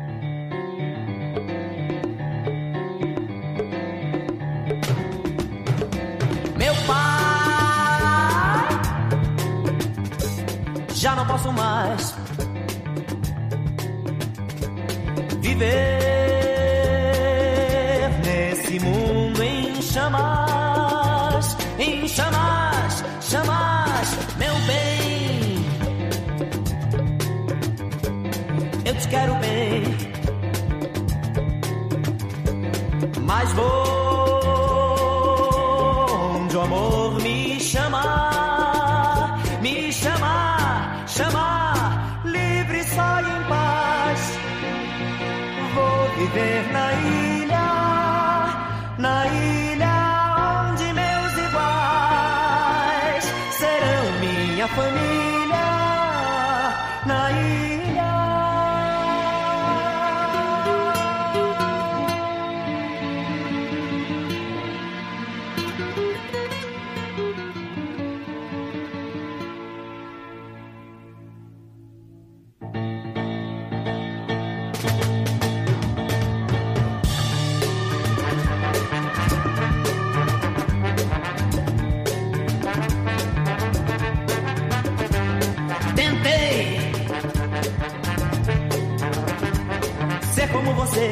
[6.57, 8.68] Meu pai
[10.95, 12.16] já não posso mais
[15.43, 15.97] viver
[29.19, 29.83] quero bem,
[33.27, 33.88] mas vou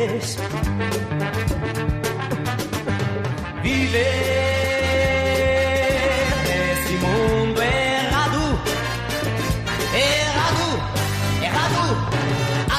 [0.07, 0.39] vocês,
[3.63, 4.07] viver
[6.47, 8.61] nesse mundo errado,
[9.95, 10.65] errado,
[11.43, 11.81] errado.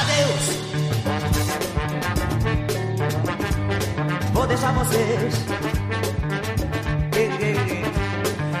[0.00, 0.46] Adeus.
[4.32, 5.34] Vou deixar vocês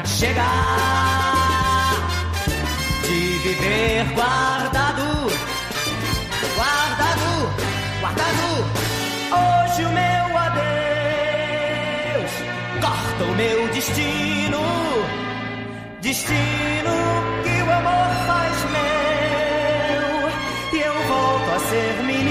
[0.04, 1.08] chegar
[3.02, 4.67] de viver guardado,
[8.10, 12.32] Hoje o meu adeus
[12.80, 14.60] corta o meu destino,
[16.00, 16.94] destino
[17.44, 20.30] que o amor faz meu.
[20.72, 22.27] E eu volto a ser menino,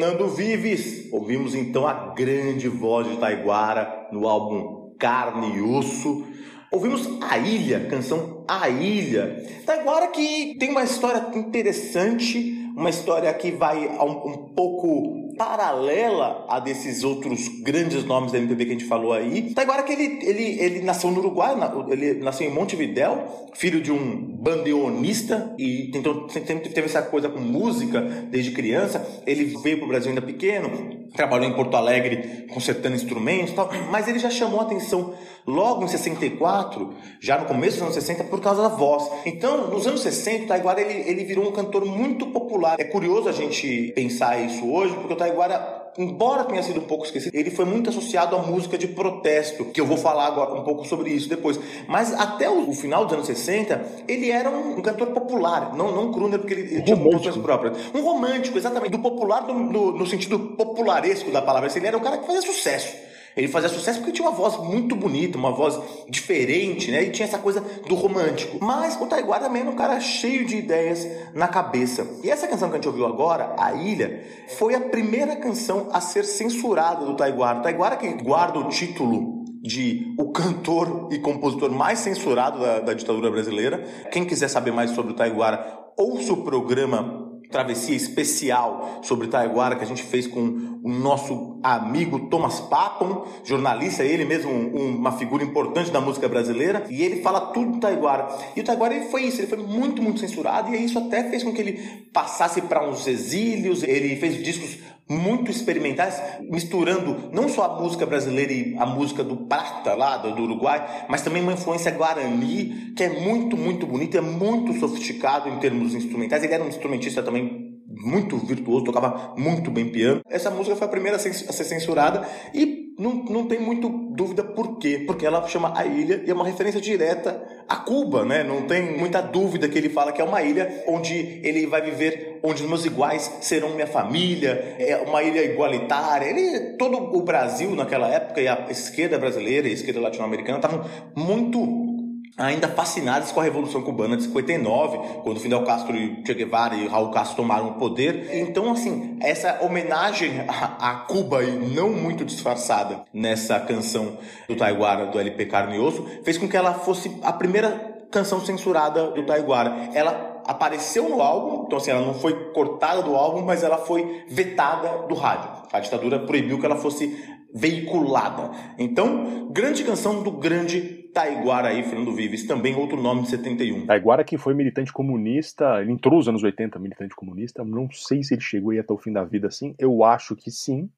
[0.00, 1.12] Fernando Vives.
[1.12, 6.26] Ouvimos então a grande voz de Taiguara no álbum Carne e Osso.
[6.72, 9.44] Ouvimos A Ilha, canção A Ilha.
[9.66, 16.60] Taiguara que tem uma história interessante, uma história que vai um, um pouco paralela a
[16.60, 19.54] desses outros grandes nomes da MPB que a gente falou aí.
[19.54, 21.56] Taiguara que ele, ele, ele nasceu no Uruguai,
[21.88, 27.40] ele nasceu em Montevidéu, filho de um bandeonista e tentou, sempre teve essa coisa com
[27.40, 29.22] música desde criança.
[29.26, 34.08] Ele veio para o Brasil ainda pequeno, trabalhou em Porto Alegre consertando instrumentos tal, mas
[34.08, 35.14] ele já chamou atenção
[35.46, 39.10] logo em 64, já no começo dos anos 60, por causa da voz.
[39.24, 42.59] Então, nos anos 60, o Taiguara ele, ele virou um cantor muito popular.
[42.78, 47.04] É curioso a gente pensar isso hoje, porque o Taiguara embora tenha sido um pouco
[47.04, 50.62] esquecido, ele foi muito associado à música de protesto, que eu vou falar agora um
[50.62, 51.58] pouco sobre isso depois.
[51.88, 56.12] Mas até o, final dos anos 60, ele era um, um cantor popular, não, não
[56.12, 57.76] crooner, porque ele, ele tinha composições próprias.
[57.92, 61.68] Um romântico, exatamente, do popular no, no- no sentido popularesco da palavra.
[61.74, 62.94] Ele era um cara que fazia sucesso.
[63.36, 65.78] Ele fazia sucesso porque tinha uma voz muito bonita, uma voz
[66.08, 67.04] diferente, né?
[67.04, 68.58] E tinha essa coisa do romântico.
[68.60, 72.06] Mas o Taiguara também era um cara cheio de ideias na cabeça.
[72.24, 74.24] E essa canção que a gente ouviu agora, A Ilha,
[74.58, 77.60] foi a primeira canção a ser censurada do Taiguara.
[77.60, 82.94] O Taiguara que guarda o título de o cantor e compositor mais censurado da, da
[82.94, 83.84] ditadura brasileira.
[84.10, 87.19] Quem quiser saber mais sobre o Taiguara, ouça o programa
[87.50, 94.02] travessia especial sobre Taiguara que a gente fez com o nosso amigo Thomas Papon, jornalista,
[94.04, 98.28] ele mesmo um- uma figura importante da música brasileira, e ele fala tudo do Taiguara.
[98.56, 101.42] E o Taiguara ele foi isso, ele foi muito, muito censurado, e isso até fez
[101.42, 104.78] com que ele passasse para uns exílios, ele fez discos
[105.10, 110.40] muito experimentais, misturando não só a música brasileira e a música do Prata lá do,
[110.40, 115.58] Uruguai, mas também uma influência guarani, que é muito, muito bonita, é muito sofisticado em
[115.58, 116.44] termos instrumentais.
[116.44, 120.20] Ele era um instrumentista também muito virtuoso, tocava muito bem piano.
[120.28, 124.76] Essa música foi a primeira a ser censurada e não, não tem muito dúvida por
[124.76, 125.02] quê.
[125.06, 128.44] Porque ela chama A Ilha e é uma referência direta a Cuba, né?
[128.44, 132.40] Não tem muita dúvida que ele fala que é uma ilha onde ele vai viver,
[132.42, 136.26] onde os meus iguais serão minha família, é uma ilha igualitária.
[136.26, 140.84] Ele, todo o Brasil naquela época e a esquerda brasileira e a esquerda latino-americana estavam
[141.14, 141.89] muito
[142.36, 147.10] ainda fascinadas com a Revolução Cubana de 59, quando Fidel Castro, Che Guevara e Raul
[147.10, 148.28] Castro tomaram o poder.
[148.32, 154.18] Então, assim, essa homenagem a Cuba e não muito disfarçada nessa canção
[154.48, 158.40] do Taiguara, do LP Carne e Osso, fez com que ela fosse a primeira canção
[158.44, 159.90] censurada do Taiguara.
[159.94, 164.24] Ela apareceu no álbum, então assim, ela não foi cortada do álbum, mas ela foi
[164.28, 165.48] vetada do rádio.
[165.72, 167.16] A ditadura proibiu que ela fosse
[167.54, 168.50] veiculada.
[168.78, 173.86] Então, grande canção do grande Taiguara aí, Fernando Vives, também outro nome de 71.
[173.86, 178.34] Taiguara que foi militante comunista, ele entrou nos anos 80, militante comunista, não sei se
[178.34, 180.88] ele chegou aí até o fim da vida assim, eu acho que sim.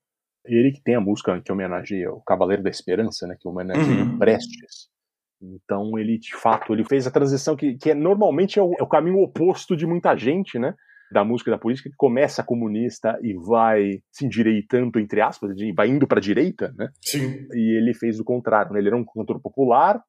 [0.44, 4.18] Ele que tem a música que homenageia o Cavaleiro da Esperança, né, que homenageia uhum.
[4.18, 4.88] Prestes.
[5.40, 8.82] Então ele, de fato, ele fez a transição que, que é, normalmente é o, é
[8.82, 10.74] o caminho oposto de muita gente, né?
[11.12, 15.88] Da música e da política que começa comunista e vai se endireitando, entre aspas, vai
[15.88, 16.88] indo para a direita, né?
[17.00, 17.46] Sim.
[17.52, 18.78] E ele fez o contrário, né?
[18.78, 20.02] Ele era um cantor popular,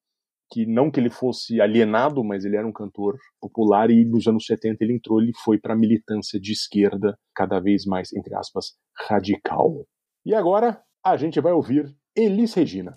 [0.51, 4.45] que não que ele fosse alienado, mas ele era um cantor popular e nos anos
[4.45, 8.75] 70 ele entrou, ele foi para a militância de esquerda, cada vez mais, entre aspas,
[9.09, 9.85] radical.
[10.25, 12.93] E agora a gente vai ouvir Elis Regina.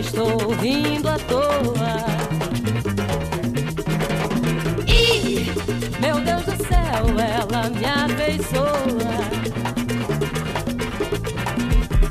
[0.00, 1.96] Estou rindo à toa.
[4.86, 5.50] E,
[6.00, 8.70] meu Deus do céu, ela me abençoa.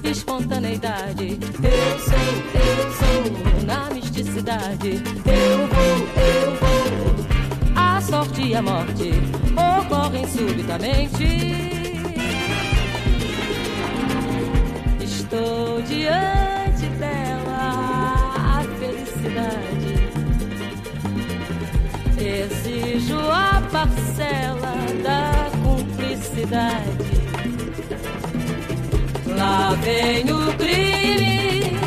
[0.04, 7.76] Espontaneidade, eu sou, eu sou, na misticidade, eu vou, eu vou.
[7.76, 9.12] A sorte e a morte
[9.56, 11.60] ocorrem subitamente.
[15.02, 16.39] Estou diante
[23.72, 27.10] parcela da cumplicidade.
[29.38, 31.78] Lá vem o crime,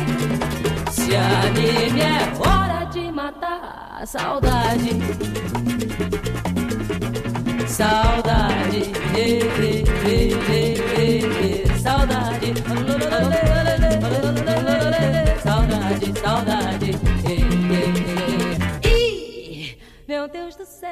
[0.91, 4.91] se anime, é hora de matar a saudade.
[7.67, 9.39] Saudade, eh,
[10.07, 10.33] eh,
[11.79, 13.62] saudade, saudade,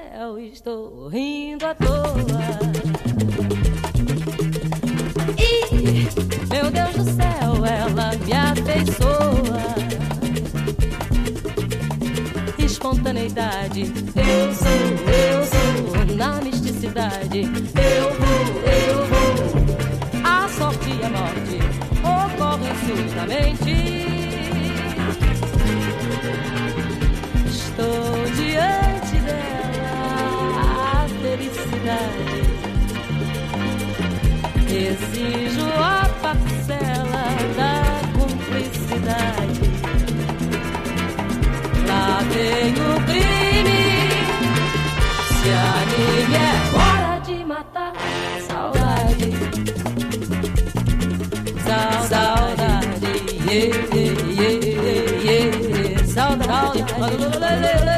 [0.02, 2.42] céu, estou rindo à toa.
[5.38, 6.08] E,
[6.50, 9.62] meu Deus do céu, ela me afeiçoa.
[12.58, 13.82] Espontaneidade,
[14.16, 14.82] eu sou,
[15.12, 20.24] eu sou, na misticidade, eu vou, eu vou.
[20.24, 21.60] A sorte e a morte
[22.04, 24.01] ocorrem subitamente.
[34.92, 37.26] Exijo a parcela
[37.56, 37.74] da
[38.12, 39.62] cumplicidade.
[41.88, 43.84] Lá vem o crime,
[45.40, 47.94] se anime, é hora de matar
[48.46, 49.30] saudade.
[52.10, 53.12] Saudade,
[53.50, 54.60] yeah, yeah, yeah,
[55.24, 56.06] yeah.
[56.06, 57.91] saudade, saudade,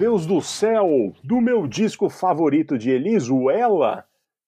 [0.00, 4.04] Deus do céu, do meu disco favorito de Eliso, Ela,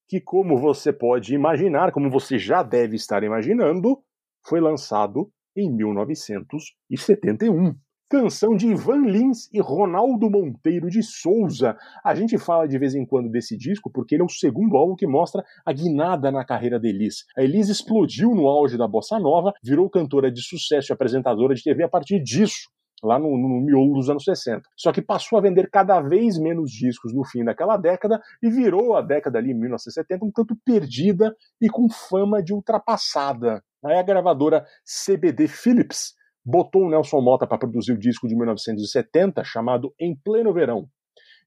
[0.08, 4.02] que, como você pode imaginar, como você já deve estar imaginando,
[4.44, 7.74] foi lançado em 1971.
[8.12, 11.78] Canção de Ivan Lins e Ronaldo Monteiro de Souza.
[12.04, 14.94] A gente fala de vez em quando desse disco porque ele é o segundo álbum
[14.94, 17.24] que mostra a guinada na carreira da Elis.
[17.34, 21.62] A Elis explodiu no auge da bossa nova, virou cantora de sucesso e apresentadora de
[21.62, 22.68] TV a partir disso
[23.02, 24.60] lá no, no miolo dos anos 60.
[24.76, 28.94] Só que passou a vender cada vez menos discos no fim daquela década e virou
[28.94, 33.64] a década ali, 1970, um tanto perdida e com fama de ultrapassada.
[33.82, 36.12] Aí a gravadora CBD Philips
[36.44, 40.88] botou o Nelson Mota para produzir o disco de 1970 chamado Em Pleno Verão.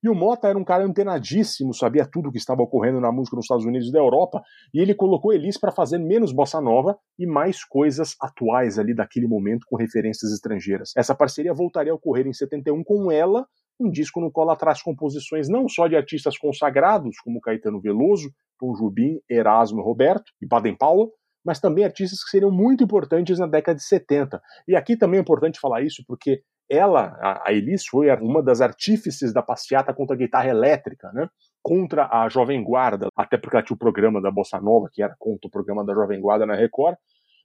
[0.04, 3.36] E o Mota era um cara antenadíssimo, sabia tudo o que estava ocorrendo na música
[3.36, 4.44] nos Estados Unidos e da Europa,
[4.74, 9.28] e ele colocou Elis para fazer menos bossa nova e mais coisas atuais ali daquele
[9.28, 10.92] momento com referências estrangeiras.
[10.96, 13.48] Essa parceria voltaria a ocorrer em 71 com ela,
[13.80, 18.30] um disco no qual ela traz composições não só de artistas consagrados, como Caetano Veloso,
[18.60, 21.12] Tom Jubim, Erasmo Roberto e Baden Powell,
[21.46, 24.42] mas também artistas que seriam muito importantes na década de 70.
[24.68, 27.16] E aqui também é importante falar isso porque ela,
[27.46, 31.30] a Elis, foi uma das artífices da passeata contra a guitarra elétrica, né?
[31.62, 35.16] contra a Jovem Guarda, até porque ela tinha o programa da Bossa Nova, que era
[35.18, 36.96] contra o programa da Jovem Guarda na Record,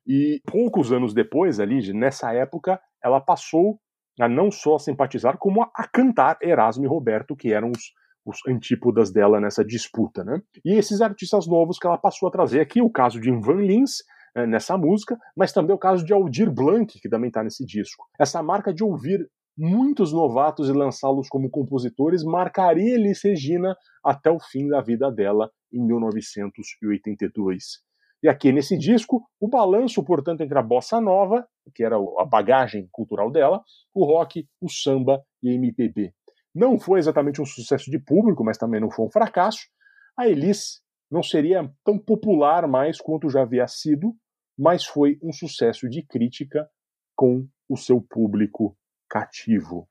[0.07, 3.79] e poucos anos depois, ali, nessa época, ela passou
[4.21, 7.93] a não só simpatizar, como a, cantar Erasmo e Roberto, que eram os,
[8.31, 10.25] os antípodas dela nessa disputa.
[10.25, 10.41] Né?
[10.65, 14.03] E esses artistas novos que ela passou a trazer aqui, o caso de Ivan Lins,
[14.35, 18.07] né, nessa música, mas também o caso de Aldir Blanc, que também está nesse disco.
[18.19, 19.29] Essa marca de ouvir
[19.59, 25.51] muitos novatos e lançá-los como compositores marcaria Elis Regina até o fim da vida dela,
[25.73, 27.81] em 1982.
[28.23, 32.87] E aqui nesse disco, o balanço, portanto, entre a bossa nova, que era a bagagem
[32.93, 33.63] cultural dela,
[33.95, 36.13] o rock, o samba e a MPB.
[36.55, 39.69] Não foi exatamente um sucesso de público, mas também não foi um fracasso.
[40.17, 40.81] A Elis
[41.11, 44.15] não seria tão popular mais quanto já havia sido,
[44.59, 46.69] mas foi um sucesso de crítica
[47.17, 48.77] com o seu público
[49.09, 49.89] cativo.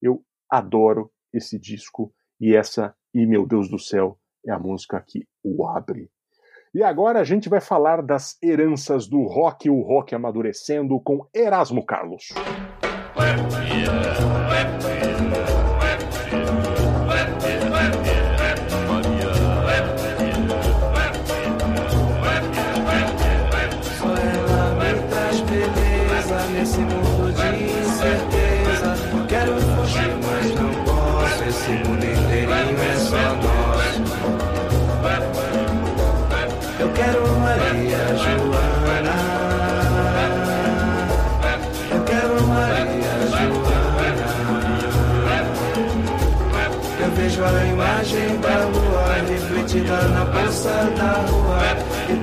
[0.00, 5.26] Eu adoro esse disco e essa, e meu Deus do céu, é a música que
[5.42, 6.10] o abre.
[6.74, 11.84] E agora a gente vai falar das heranças do rock, o rock amadurecendo com Erasmo
[11.84, 12.28] Carlos.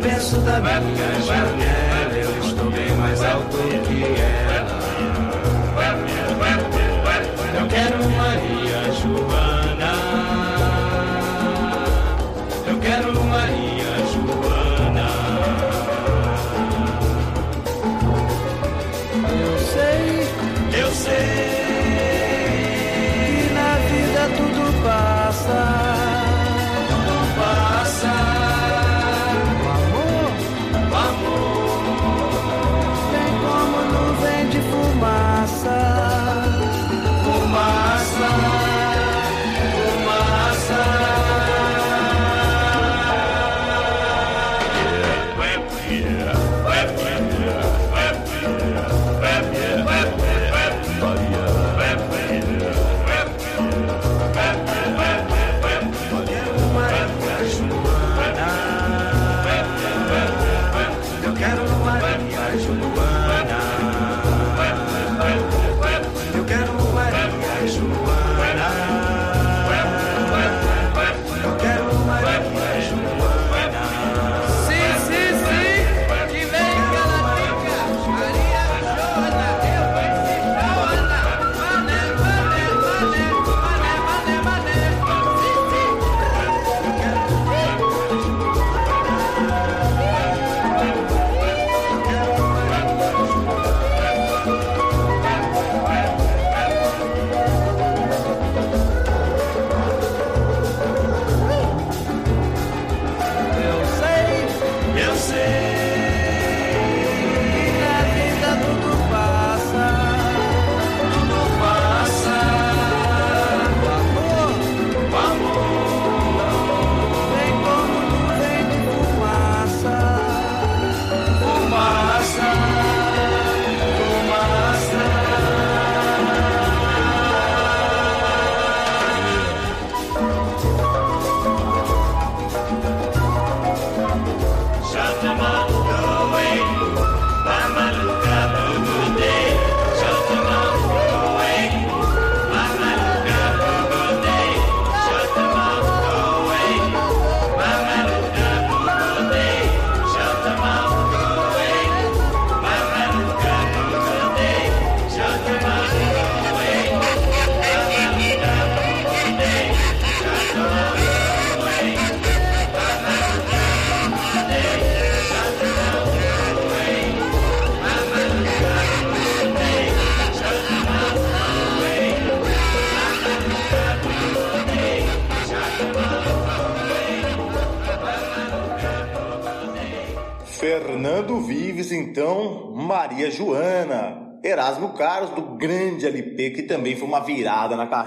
[0.02, 4.49] Penso da minha janela, eu estou bem mais alto que ela.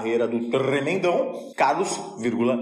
[0.03, 1.97] Carreira do tremendão, Carlos,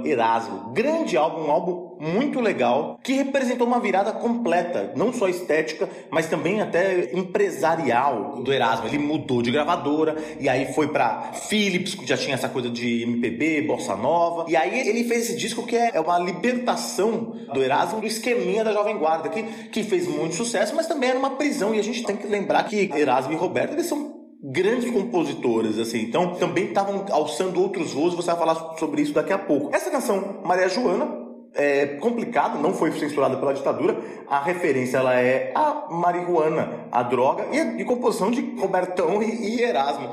[0.06, 0.72] Erasmo.
[0.74, 6.28] Grande álbum, um álbum muito legal, que representou uma virada completa, não só estética, mas
[6.28, 8.88] também até empresarial do Erasmo.
[8.88, 13.04] Ele mudou de gravadora, e aí foi pra Philips, que já tinha essa coisa de
[13.04, 18.02] MPB, bossa nova, e aí ele fez esse disco que é uma libertação do Erasmo
[18.02, 21.74] do esqueminha da Jovem Guarda, que, que fez muito sucesso, mas também era uma prisão,
[21.74, 26.00] e a gente tem que lembrar que Erasmo e Roberto eles são grandes compositores, assim,
[26.00, 29.76] então também estavam alçando outros voos, você vai falar sobre isso daqui a pouco.
[29.76, 31.22] Essa canção, Maria Joana,
[31.54, 37.46] é complicada, não foi censurada pela ditadura, a referência ela é a marihuana, a droga,
[37.52, 40.10] e a de composição de Robertão e, e Erasmo.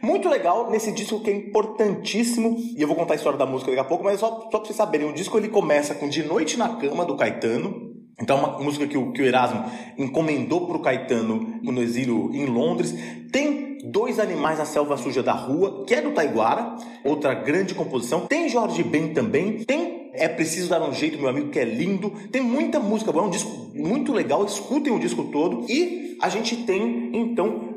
[0.00, 3.70] Muito legal nesse disco que é importantíssimo, e eu vou contar a história da música
[3.70, 6.22] daqui a pouco, mas só, só pra vocês saberem, o disco ele começa com De
[6.24, 7.88] Noite na Cama, do Caetano,
[8.20, 9.64] então, uma música que o, que o Erasmo
[9.96, 12.92] encomendou para o Caetano no exílio em Londres.
[13.30, 18.26] Tem Dois Animais na Selva Suja da Rua, que é do Taiguara, outra grande composição.
[18.26, 19.64] Tem Jorge Ben também.
[19.64, 22.10] Tem É Preciso Dar um Jeito, meu amigo, que é lindo.
[22.32, 24.44] Tem muita música boa, é um disco muito legal.
[24.44, 25.64] Escutem o disco todo.
[25.70, 27.74] E a gente tem, então,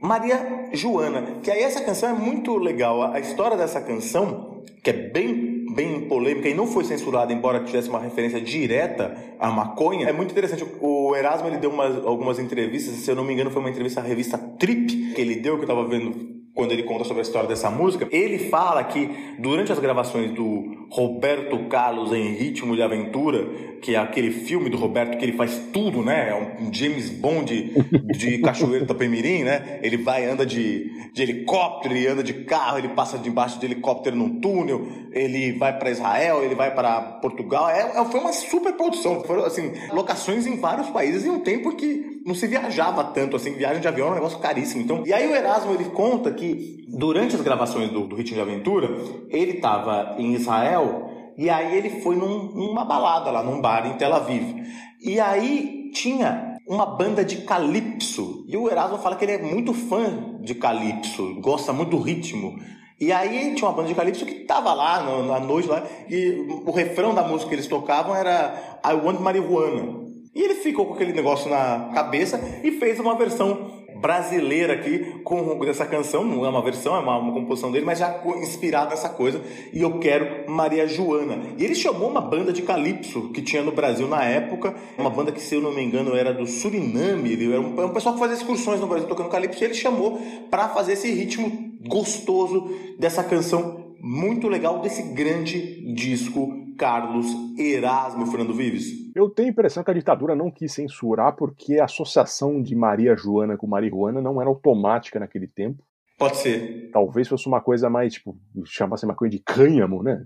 [0.00, 3.02] Maria Joana, que aí essa canção é muito legal.
[3.02, 7.88] A história dessa canção, que é bem bem polêmica e não foi censurada, embora tivesse
[7.88, 10.64] uma referência direta à maconha, é muito interessante.
[10.80, 14.00] O Erasmo ele deu umas, algumas entrevistas, se eu não me engano, foi uma entrevista
[14.00, 17.22] à revista Trip que ele deu, que eu estava vendo quando ele conta sobre a
[17.22, 22.82] história dessa música, ele fala que durante as gravações do Roberto Carlos em Ritmo de
[22.82, 23.44] Aventura,
[23.82, 26.30] que é aquele filme do Roberto que ele faz tudo, né?
[26.30, 27.72] É um James Bond de,
[28.16, 29.80] de Cachoeiro Tapemirim, né?
[29.82, 34.14] Ele vai, anda de, de helicóptero, ele anda de carro, ele passa debaixo de helicóptero
[34.14, 37.68] num túnel, ele vai para Israel, ele vai para Portugal.
[37.68, 39.24] É, é, foi uma super produção.
[39.24, 43.52] Foram, assim, locações em vários países em um tempo que não se viajava tanto, assim,
[43.52, 44.82] viagem de avião é um negócio caríssimo.
[44.82, 46.43] Então, e aí o Erasmo, ele conta que
[46.88, 48.88] durante as gravações do, do Ritmo de Aventura,
[49.28, 53.96] ele estava em Israel e aí ele foi num, numa balada lá, num bar em
[53.96, 54.62] Tel Aviv.
[55.00, 58.44] E aí tinha uma banda de calypso.
[58.48, 62.56] E o Erasmo fala que ele é muito fã de calypso, gosta muito do ritmo.
[63.00, 66.46] E aí tinha uma banda de calypso que tava lá no, na noite lá, e
[66.64, 70.04] o refrão da música que eles tocavam era I Want Marijuana.
[70.34, 75.64] E ele ficou com aquele negócio na cabeça e fez uma versão brasileira aqui com
[75.64, 79.08] essa canção, não é uma versão, é uma, uma composição dele, mas já inspirado nessa
[79.08, 79.40] coisa.
[79.72, 81.38] E eu quero Maria Joana.
[81.56, 85.32] E ele chamou uma banda de calypso que tinha no Brasil na época, uma banda
[85.32, 87.32] que, se eu não me engano, era do Suriname.
[87.32, 89.62] Ele era um, um pessoal que fazia excursões no Brasil tocando calypso.
[89.62, 91.50] E ele chamou para fazer esse ritmo
[91.88, 97.26] gostoso dessa canção muito legal desse grande disco Carlos
[97.58, 99.12] Erasmo Fernando Vives.
[99.14, 103.16] Eu tenho a impressão que a ditadura não quis censurar porque a associação de Maria
[103.16, 105.82] Joana com Marihuana não era automática naquele tempo.
[106.18, 106.90] Pode ser.
[106.92, 110.24] Talvez fosse uma coisa mais, tipo, chamasse maconha de cânhamo, né?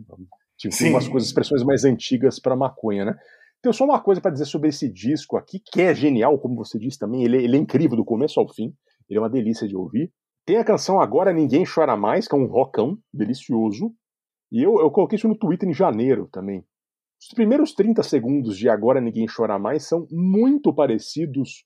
[0.57, 0.91] Tipo, Sim.
[0.91, 3.17] umas coisas, expressões mais antigas para maconha, né?
[3.63, 6.79] Tenho só uma coisa para dizer sobre esse disco aqui, que é genial, como você
[6.79, 7.25] disse também.
[7.25, 8.73] Ele, ele é incrível do começo ao fim.
[9.09, 10.13] Ele é uma delícia de ouvir.
[10.45, 13.93] Tem a canção Agora Ninguém Chora Mais, que é um rockão delicioso.
[14.51, 16.65] E eu, eu coloquei isso no Twitter em janeiro também.
[17.21, 21.65] Os primeiros 30 segundos de Agora Ninguém Chora Mais são muito parecidos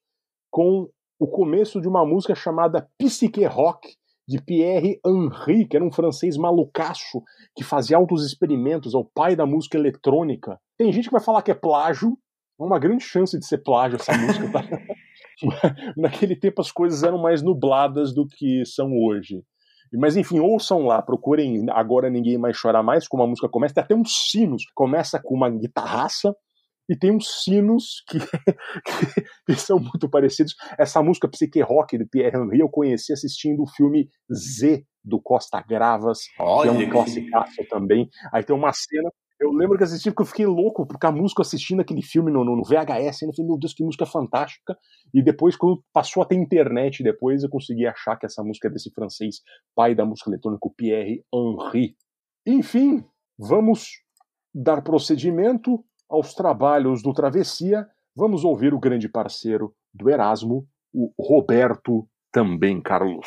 [0.50, 5.92] com o começo de uma música chamada Psyche Rock, de Pierre Henry, que era um
[5.92, 7.22] francês malucaço
[7.54, 10.58] que fazia altos experimentos, é o pai da música eletrônica.
[10.78, 12.16] Tem gente que vai falar que é plágio,
[12.58, 14.62] é uma grande chance de ser plágio essa música, tá?
[15.96, 19.42] Naquele tempo as coisas eram mais nubladas do que são hoje.
[19.94, 23.74] Mas enfim, ouçam lá, procurem Agora Ninguém Mais Chora Mais, como a música começa.
[23.74, 24.64] Tem até uns sinos.
[24.74, 26.34] Começa com uma guitarraça
[26.88, 28.18] e tem uns sinos que,
[29.46, 30.54] que, são muito parecidos.
[30.78, 35.60] Essa música Psyche Rock de Pierre Henry eu conheci assistindo o filme Z do Costa
[35.60, 38.08] Gravas, Olha que é um classicaço também.
[38.32, 39.10] Aí tem uma cena.
[39.42, 42.44] Eu lembro que assisti porque eu fiquei louco porque a música assistindo aquele filme no,
[42.44, 44.78] no, VHS, eu falei, meu Deus, que música fantástica.
[45.12, 48.70] E depois, quando passou a ter internet, depois eu consegui achar que essa música é
[48.70, 49.40] desse francês,
[49.74, 51.96] pai da música eletrônica, Pierre Henry.
[52.46, 53.04] Enfim,
[53.36, 53.88] vamos
[54.54, 57.84] dar procedimento aos trabalhos do Travessia.
[58.14, 63.26] Vamos ouvir o grande parceiro do Erasmo, o Roberto também Carlos.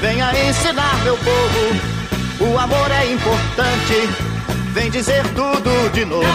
[0.00, 1.96] venha ensinar meu povo.
[2.38, 4.08] O amor é importante,
[4.72, 6.26] vem dizer tudo de novo.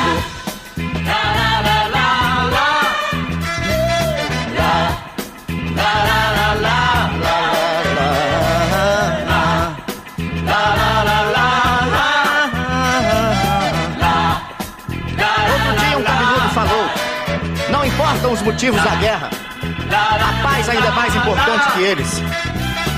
[15.53, 16.89] Outro dia um cabeludo falou:
[17.69, 19.29] Não importam os motivos da guerra,
[19.91, 22.50] a paz ainda é mais importante que eles.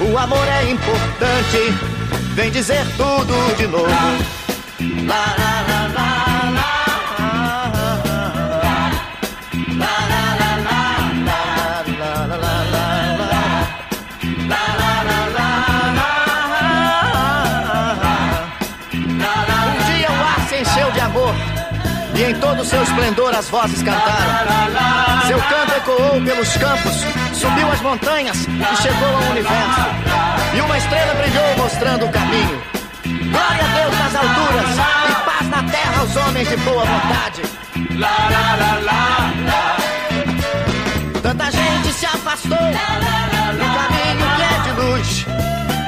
[0.00, 1.74] O amor é importante.
[2.34, 3.88] Vem dizer tudo de novo.
[4.90, 5.48] Um ar
[20.48, 21.34] se encheu de amor
[22.14, 25.26] e em todo seu esplendor as vozes cantaram.
[25.26, 27.04] Seu canto ecoou pelos campos,
[27.38, 29.80] subiu as montanhas e chegou ao universo.
[30.56, 32.62] E uma estrela brilhou mostrando o caminho.
[33.04, 34.70] Glória a Deus nas alturas
[35.08, 37.42] e paz na terra aos homens de boa vontade.
[41.22, 45.26] Tanta gente se afastou do caminho que é de luz.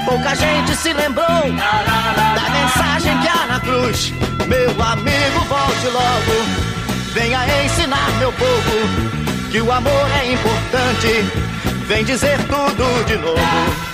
[0.04, 4.12] Pouca gente se lembrou da mensagem que há na cruz.
[4.46, 6.70] Meu amigo, volte logo.
[7.12, 11.08] Venha ensinar meu povo que o amor é importante.
[11.88, 13.90] Vem dizer tudo de novo.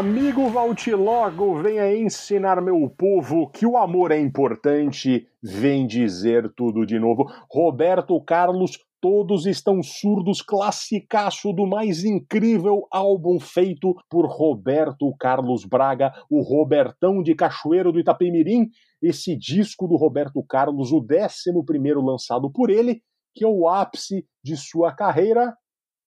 [0.00, 6.86] Amigo volte logo, venha ensinar meu povo que o amor é importante, vem dizer tudo
[6.86, 7.30] de novo.
[7.50, 16.10] Roberto Carlos, todos estão surdos, classicaço do mais incrível álbum feito por Roberto Carlos Braga,
[16.30, 18.70] o Robertão de Cachoeiro do Itapemirim.
[19.02, 23.02] Esse disco do Roberto Carlos, o 11 primeiro lançado por ele,
[23.34, 25.54] que é o ápice de sua carreira,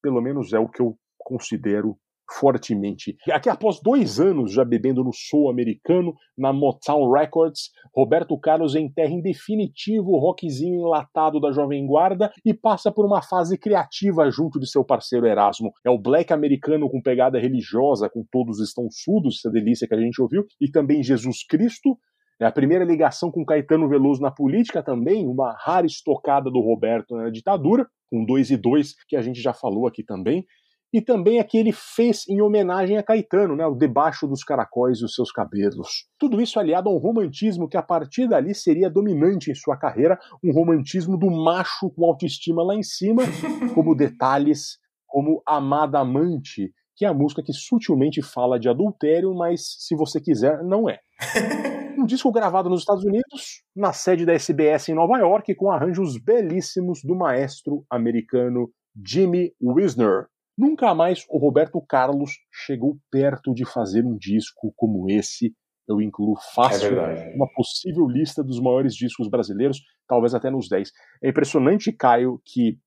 [0.01, 1.95] pelo menos é o que eu considero
[2.31, 3.15] fortemente.
[3.31, 9.11] Aqui, após dois anos já bebendo no soul americano, na Motown Records, Roberto Carlos enterra
[9.11, 14.59] em definitivo o rockzinho enlatado da Jovem Guarda e passa por uma fase criativa junto
[14.59, 15.71] de seu parceiro Erasmo.
[15.85, 19.99] É o black americano com pegada religiosa, com Todos Estão Surdos, essa delícia que a
[19.99, 21.97] gente ouviu, e também Jesus Cristo,
[22.39, 27.15] é a primeira ligação com Caetano Veloso na política também, uma rara estocada do Roberto
[27.15, 30.45] na ditadura, com dois e dois, que a gente já falou aqui também
[30.93, 34.99] e também a que ele fez em homenagem a Caetano, né, o Debaixo dos Caracóis
[34.99, 36.05] e os Seus Cabelos.
[36.19, 40.19] Tudo isso aliado a um romantismo que a partir dali seria dominante em sua carreira,
[40.43, 43.23] um romantismo do macho com autoestima lá em cima,
[43.73, 44.77] como detalhes
[45.07, 50.19] como Amada Amante, que é a música que sutilmente fala de adultério, mas se você
[50.19, 50.99] quiser, não é.
[51.97, 56.17] um disco gravado nos Estados Unidos, na sede da SBS em Nova York, com arranjos
[56.17, 58.69] belíssimos do maestro americano
[59.05, 60.27] Jimmy Wisner.
[60.57, 65.53] Nunca mais o Roberto Carlos chegou perto de fazer um disco como esse.
[65.87, 70.91] Eu incluo fácil É uma possível lista dos maiores discos brasileiros, talvez até nos 10.
[71.23, 72.77] É impressionante, Caio, que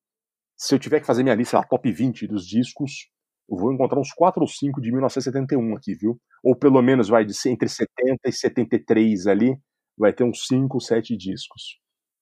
[0.56, 3.10] se eu tiver que fazer minha lista, a top 20 dos discos,
[3.48, 6.18] eu vou encontrar uns 4 ou 5 de 1971 aqui, viu?
[6.42, 9.56] Ou pelo menos vai de entre 70 e 73 ali,
[9.98, 11.78] vai ter uns 5, 7 discos.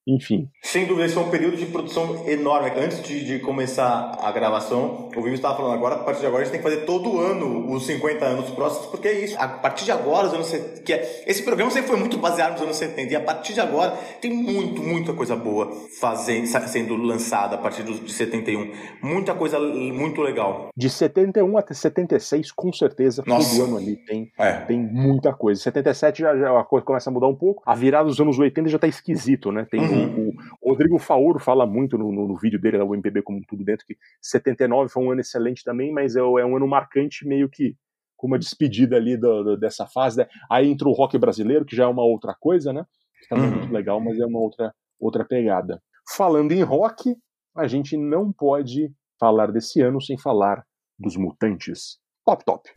[0.07, 0.49] Enfim.
[0.63, 2.71] Sem dúvida, esse foi um período de produção enorme.
[2.77, 6.43] Antes de, de começar a gravação, o Vivo estava falando agora, a partir de agora
[6.43, 9.37] a gente tem que fazer todo ano os 50 anos próximos, porque é isso.
[9.39, 12.53] A partir de agora, os anos 70, que é, esse programa sempre foi muito baseado
[12.53, 16.97] nos anos 70, e a partir de agora tem muito, muita coisa boa fazendo, sendo
[16.97, 18.73] lançada a partir de 71.
[19.03, 20.69] Muita coisa muito legal.
[20.77, 23.57] De 71 até 76, com certeza, Nossa.
[23.57, 24.53] todo ano ali tem, É.
[24.53, 25.61] tem muita coisa.
[25.63, 27.63] 77 já, já a coisa começa a mudar um pouco.
[27.65, 29.67] A virada dos anos 80 já tá esquisito, né?
[29.71, 29.94] Tem Uhum.
[29.95, 30.33] O,
[30.63, 33.85] o Rodrigo Fauro fala muito no, no, no vídeo dele, da UMPB como tudo dentro,
[33.87, 37.77] que 79 foi um ano excelente também, mas é, é um ano marcante meio que
[38.17, 40.19] com uma despedida ali do- do- dessa fase.
[40.19, 40.27] Né?
[40.51, 42.85] Aí entrou o rock brasileiro, que já é uma outra coisa, né?
[43.21, 43.59] Que também é Uhum.
[43.59, 45.83] muito legal, mas é uma outra, outra pegada.
[46.17, 47.17] Falando em rock,
[47.57, 50.65] a gente não pode falar desse ano sem falar
[50.99, 51.99] dos Mutantes.
[52.25, 52.71] Top Top.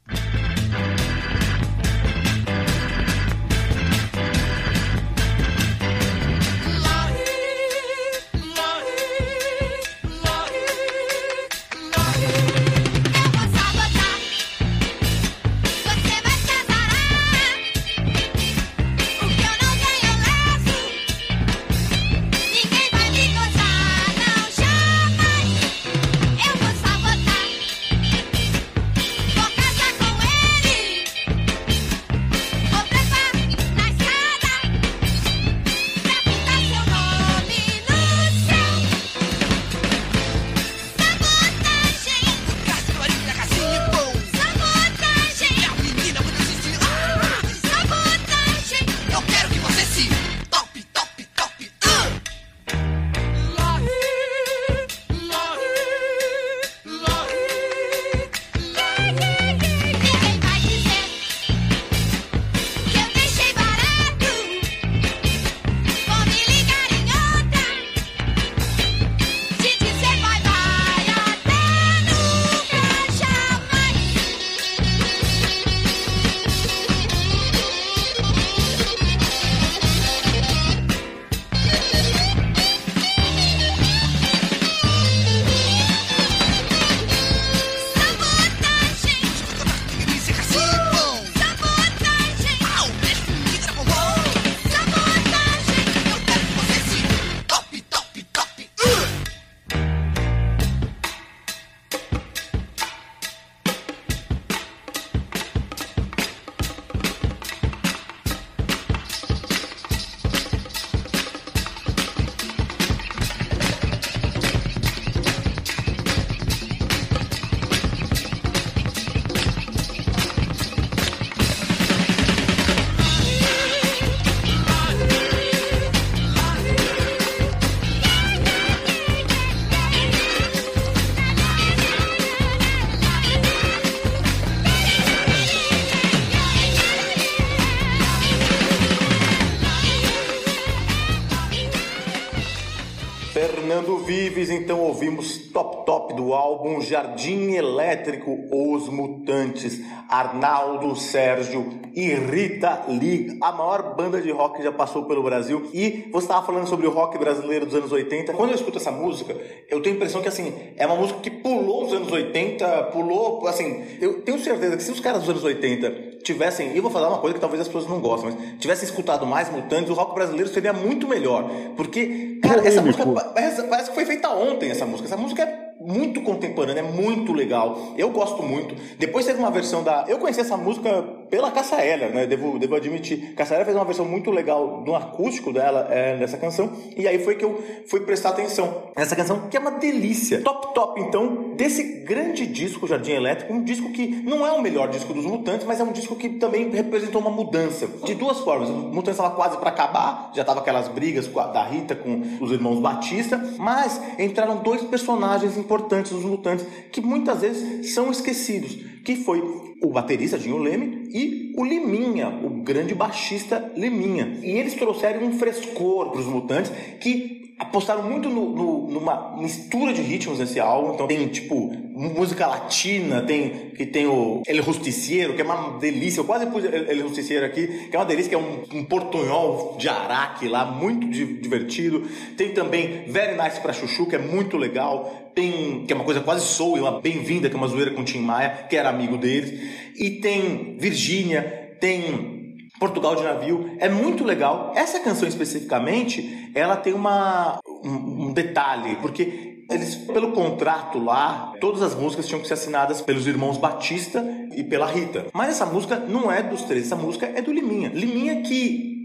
[144.98, 149.80] Ouvimos Top Top do álbum Jardim Elétrico Os Mutantes,
[150.10, 155.68] Arnaldo Sérgio e Rita Lee, a maior banda de rock que já passou pelo Brasil.
[155.74, 158.34] E você estava falando sobre o rock brasileiro dos anos 80.
[158.34, 159.36] Quando eu escuto essa música,
[159.68, 163.48] eu tenho a impressão que assim, é uma música que pulou os anos 80, pulou,
[163.48, 166.92] assim, eu tenho certeza que se os caras dos anos 80 tivessem, e eu vou
[166.92, 169.96] falar uma coisa que talvez as pessoas não gostem, mas tivessem escutado mais Mutantes, o
[169.96, 171.50] rock brasileiro seria muito melhor.
[171.76, 173.08] Porque, cara, essa música.
[173.08, 175.08] Parece, parece que foi feita ontem essa música.
[175.08, 177.94] Essa música é muito contemporânea, é muito legal.
[177.98, 178.76] Eu gosto muito.
[179.00, 180.06] Depois teve uma versão da.
[180.08, 181.52] Eu conheci essa música pela
[181.84, 182.26] Eller, né?
[182.26, 183.34] Devo, devo admitir.
[183.56, 187.36] Eller fez uma versão muito legal no acústico dela é, nessa canção, e aí foi
[187.36, 190.42] que eu fui prestar atenção nessa canção, que é uma delícia.
[190.42, 194.90] Top top, então, desse grande disco Jardim Elétrico, um disco que não é o melhor
[194.90, 197.88] disco dos Mutantes, mas é um disco que também representou uma mudança.
[198.04, 198.70] De duas formas.
[198.70, 202.52] O Mutantes estava quase para acabar, já tava aquelas brigas a- da Rita com os
[202.52, 209.16] irmãos Batista, mas entraram dois personagens importantes dos Mutantes que muitas vezes são esquecidos, que
[209.16, 214.40] foi o baterista Dinho Leme e o Liminha, o grande baixista Liminha.
[214.44, 219.92] E eles trouxeram um frescor para os Mutantes que apostaram muito no- no- numa mistura
[219.94, 220.94] de ritmos nesse álbum.
[220.94, 226.20] Então tem tipo música latina, tem que tem o El Justiciero, que é uma delícia.
[226.20, 229.76] Eu quase pus El Justiciero aqui, que é uma delícia, que é um, um portunhol
[229.78, 232.04] de araque lá, muito di- divertido.
[232.36, 235.32] Tem também Very Nice pra Chuchu, que é muito legal.
[235.36, 238.06] Tem, que é uma coisa quase soul, uma bem-vinda, que é uma zoeira com o
[238.06, 239.54] Tim Maia, que era amigo deles.
[239.96, 243.76] E tem Virgínia, tem Portugal de Navio.
[243.80, 244.74] É muito legal.
[244.76, 251.82] Essa canção especificamente, ela tem uma, um, um detalhe, porque eles, pelo contrato lá, todas
[251.82, 254.24] as músicas tinham que ser assinadas pelos irmãos Batista
[254.56, 255.28] e pela Rita.
[255.34, 257.90] Mas essa música não é dos três, essa música é do Liminha.
[257.90, 258.96] Liminha que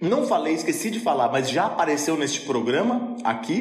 [0.00, 3.60] não falei, esqueci de falar, mas já apareceu neste programa aqui,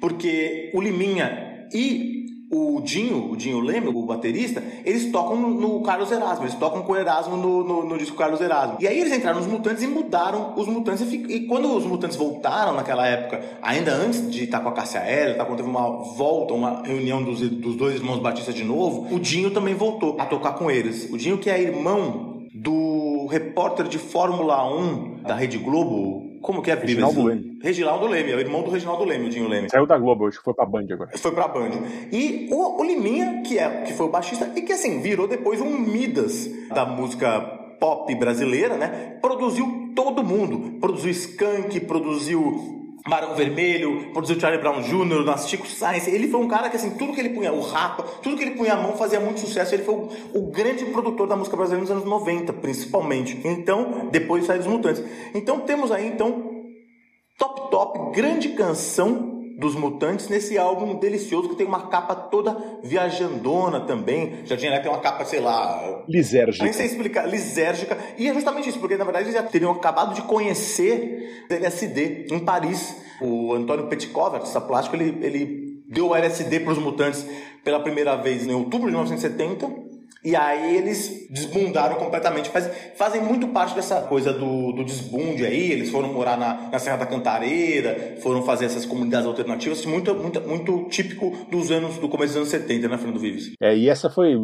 [0.00, 2.17] porque o Liminha e
[2.50, 6.92] o Dinho, o Dinho Leme, o baterista, eles tocam no, Carlos Erasmo, eles tocam com
[6.92, 8.78] o Erasmo no, no, no disco Carlos Erasmo.
[8.80, 11.12] E aí eles entraram nos Mutantes e mudaram os Mutantes.
[11.12, 15.00] E, e quando os Mutantes voltaram naquela época, ainda antes de estar com a Cássia
[15.00, 19.14] Eller, tá, quando teve uma volta, uma reunião dos, dos dois irmãos Batista de novo,
[19.14, 21.10] o Dinho também voltou a tocar com eles.
[21.10, 26.70] O Dinho que é irmão do repórter de Fórmula 1 da Rede Globo, como que
[26.70, 26.74] é?
[26.74, 27.58] Reginaldo Vives?
[27.62, 29.68] Reginaldo Leme, é o irmão do Reginaldo Leme, o Dinho Leme.
[29.70, 31.10] Saiu da Globo, acho que foi pra Band agora.
[31.16, 31.70] Foi pra Band.
[32.12, 35.60] E o, o Liminha, que, é, que foi o baixista, e que assim, virou depois
[35.60, 37.40] um Midas da música
[37.80, 39.18] pop brasileira, né?
[39.20, 40.78] Produziu todo mundo.
[40.80, 46.10] Produziu Skank, produziu Barão Vermelho, produziu Charlie Brown Jr., nas Chico Science.
[46.10, 48.52] Ele foi um cara que, assim, tudo que ele punha, o rapa, tudo que ele
[48.52, 49.74] punha a mão fazia muito sucesso.
[49.74, 53.40] Ele foi o, o grande produtor da música brasileira nos anos 90, principalmente.
[53.44, 55.02] Então, depois saiu dos Mutantes.
[55.34, 56.50] Então, temos aí, então,
[57.38, 63.80] top top, grande canção dos Mutantes nesse álbum delicioso que tem uma capa toda viajandona
[63.80, 64.46] também.
[64.46, 66.62] Jardim Elétrico tem uma capa, sei lá, Lisérgica.
[66.62, 67.98] nem sei explicar, lisérgica.
[68.16, 72.28] E é justamente isso, porque na verdade eles já teriam acabado de conhecer o LSD
[72.30, 72.96] em Paris.
[73.20, 77.26] O Antônio Petkov, artista plástico, ele, ele deu o LSD para os Mutantes
[77.64, 79.87] pela primeira vez em outubro de 1970.
[80.28, 82.50] E aí eles desbundaram completamente.
[82.50, 85.72] Faz, fazem muito parte dessa coisa do, do desbunde aí.
[85.72, 90.38] Eles foram morar na, na Serra da Cantareira, foram fazer essas comunidades alternativas, muito, muito,
[90.42, 93.52] muito típico dos anos, do começo dos anos 70, né, Fernando Vives?
[93.58, 94.34] É, e essa foi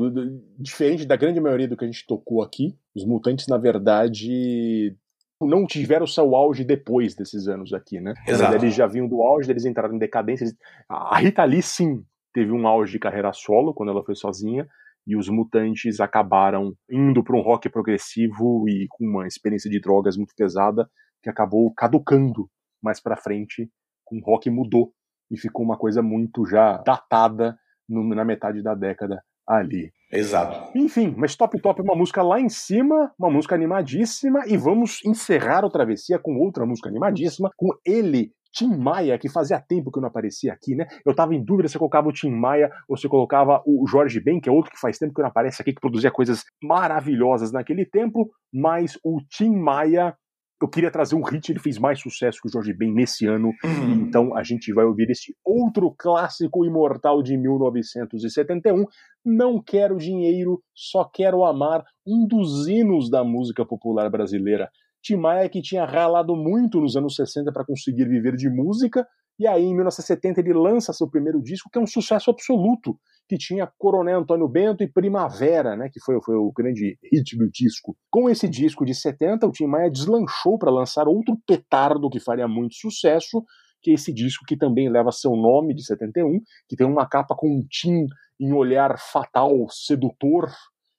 [0.58, 2.74] diferente da grande maioria do que a gente tocou aqui.
[2.96, 4.96] Os mutantes, na verdade,
[5.38, 8.14] não tiveram seu auge depois desses anos aqui, né?
[8.26, 8.54] Exato.
[8.54, 10.44] eles já vinham do auge, eles entraram em decadência.
[10.44, 10.56] eles-
[10.88, 12.02] A Rita Lee, sim,
[12.32, 14.66] teve um auge de carreira solo quando ela foi sozinha.
[15.06, 20.16] E os mutantes acabaram indo para um rock progressivo e com uma experiência de drogas
[20.16, 20.88] muito pesada
[21.22, 22.48] que acabou caducando
[22.82, 23.70] mais para frente.
[24.04, 24.92] Com o rock mudou
[25.30, 27.56] e ficou uma coisa muito já datada
[27.88, 29.90] no- na metade da década ali.
[30.10, 30.70] Exato.
[30.78, 35.04] Enfim, mas Top Top é uma música lá em cima, uma música animadíssima, e vamos
[35.04, 40.00] encerrar o Travessia com outra música animadíssima, com ele, Tim Maia, que fazia tempo que
[40.00, 40.86] não aparecia aqui, né?
[41.04, 43.84] Eu tava em dúvida se eu colocava o Tim Maia ou se eu colocava o
[43.86, 46.44] Jorge Ben, que é outro que faz tempo que não aparece aqui, que produzia coisas
[46.62, 50.16] maravilhosas naquele tempo, mas o Tim Maia.
[50.62, 53.50] Eu queria trazer um hit, ele fez mais sucesso que o Jorge Ben nesse ano,
[53.92, 58.86] então a gente vai ouvir esse outro clássico imortal de 1971,
[59.22, 64.70] Não Quero Dinheiro, Só Quero Amar, um dos hinos da música popular brasileira.
[65.04, 69.06] Tim Maia que tinha ralado muito nos anos 60 para conseguir viver de música,
[69.38, 72.98] e aí em 1970 ele lança seu primeiro disco, que é um sucesso absoluto,
[73.28, 77.50] que tinha Coronel Antônio Bento e Primavera, né, que foi, foi o grande hit do
[77.50, 77.94] disco.
[78.10, 82.48] Com esse disco de 70, o Tim Maia deslanchou para lançar outro petardo que faria
[82.48, 83.44] muito sucesso,
[83.82, 87.34] que é esse disco que também leva seu nome, de 71, que tem uma capa
[87.36, 88.06] com um Tim
[88.40, 90.50] em olhar fatal, sedutor,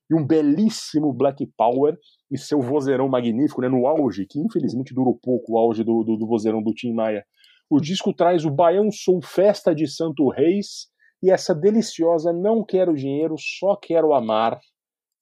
[0.10, 1.98] e um belíssimo Black Power,
[2.32, 6.18] e seu vozeirão magnífico, né, no auge, que infelizmente durou pouco, o auge do, do,
[6.18, 7.26] do vozeirão do Tim Maia.
[7.69, 10.88] O disco traz o Baião Sou Festa de Santo Reis
[11.22, 14.60] e essa deliciosa Não Quero Dinheiro, Só Quero Amar,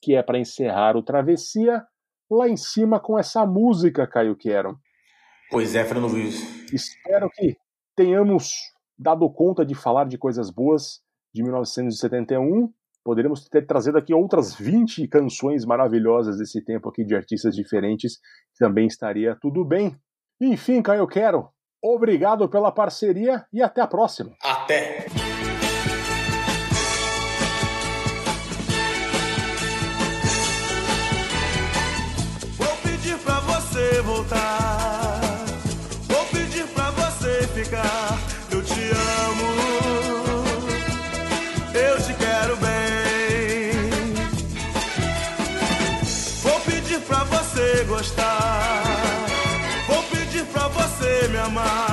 [0.02, 1.84] que é para encerrar o Travessia,
[2.30, 4.78] lá em cima com essa música, Caio Quero.
[5.50, 6.74] Pois é, Fernando Vives.
[6.74, 7.56] Espero que
[7.96, 8.54] tenhamos
[8.98, 11.02] dado conta de falar de coisas boas
[11.34, 12.74] de 1971
[13.04, 18.20] poderíamos ter trazido aqui outras 20 canções maravilhosas desse tempo aqui de artistas diferentes,
[18.58, 19.96] também estaria tudo bem.
[20.40, 21.50] Enfim, Caio Quero,
[21.82, 24.32] obrigado pela parceria e até a próxima.
[24.42, 25.06] Até!
[32.58, 35.46] Vou pedir pra você voltar,
[36.08, 38.33] vou pedir pra você ficar.
[48.04, 48.84] gostar.
[49.88, 51.93] Vou pedir pra você me amar.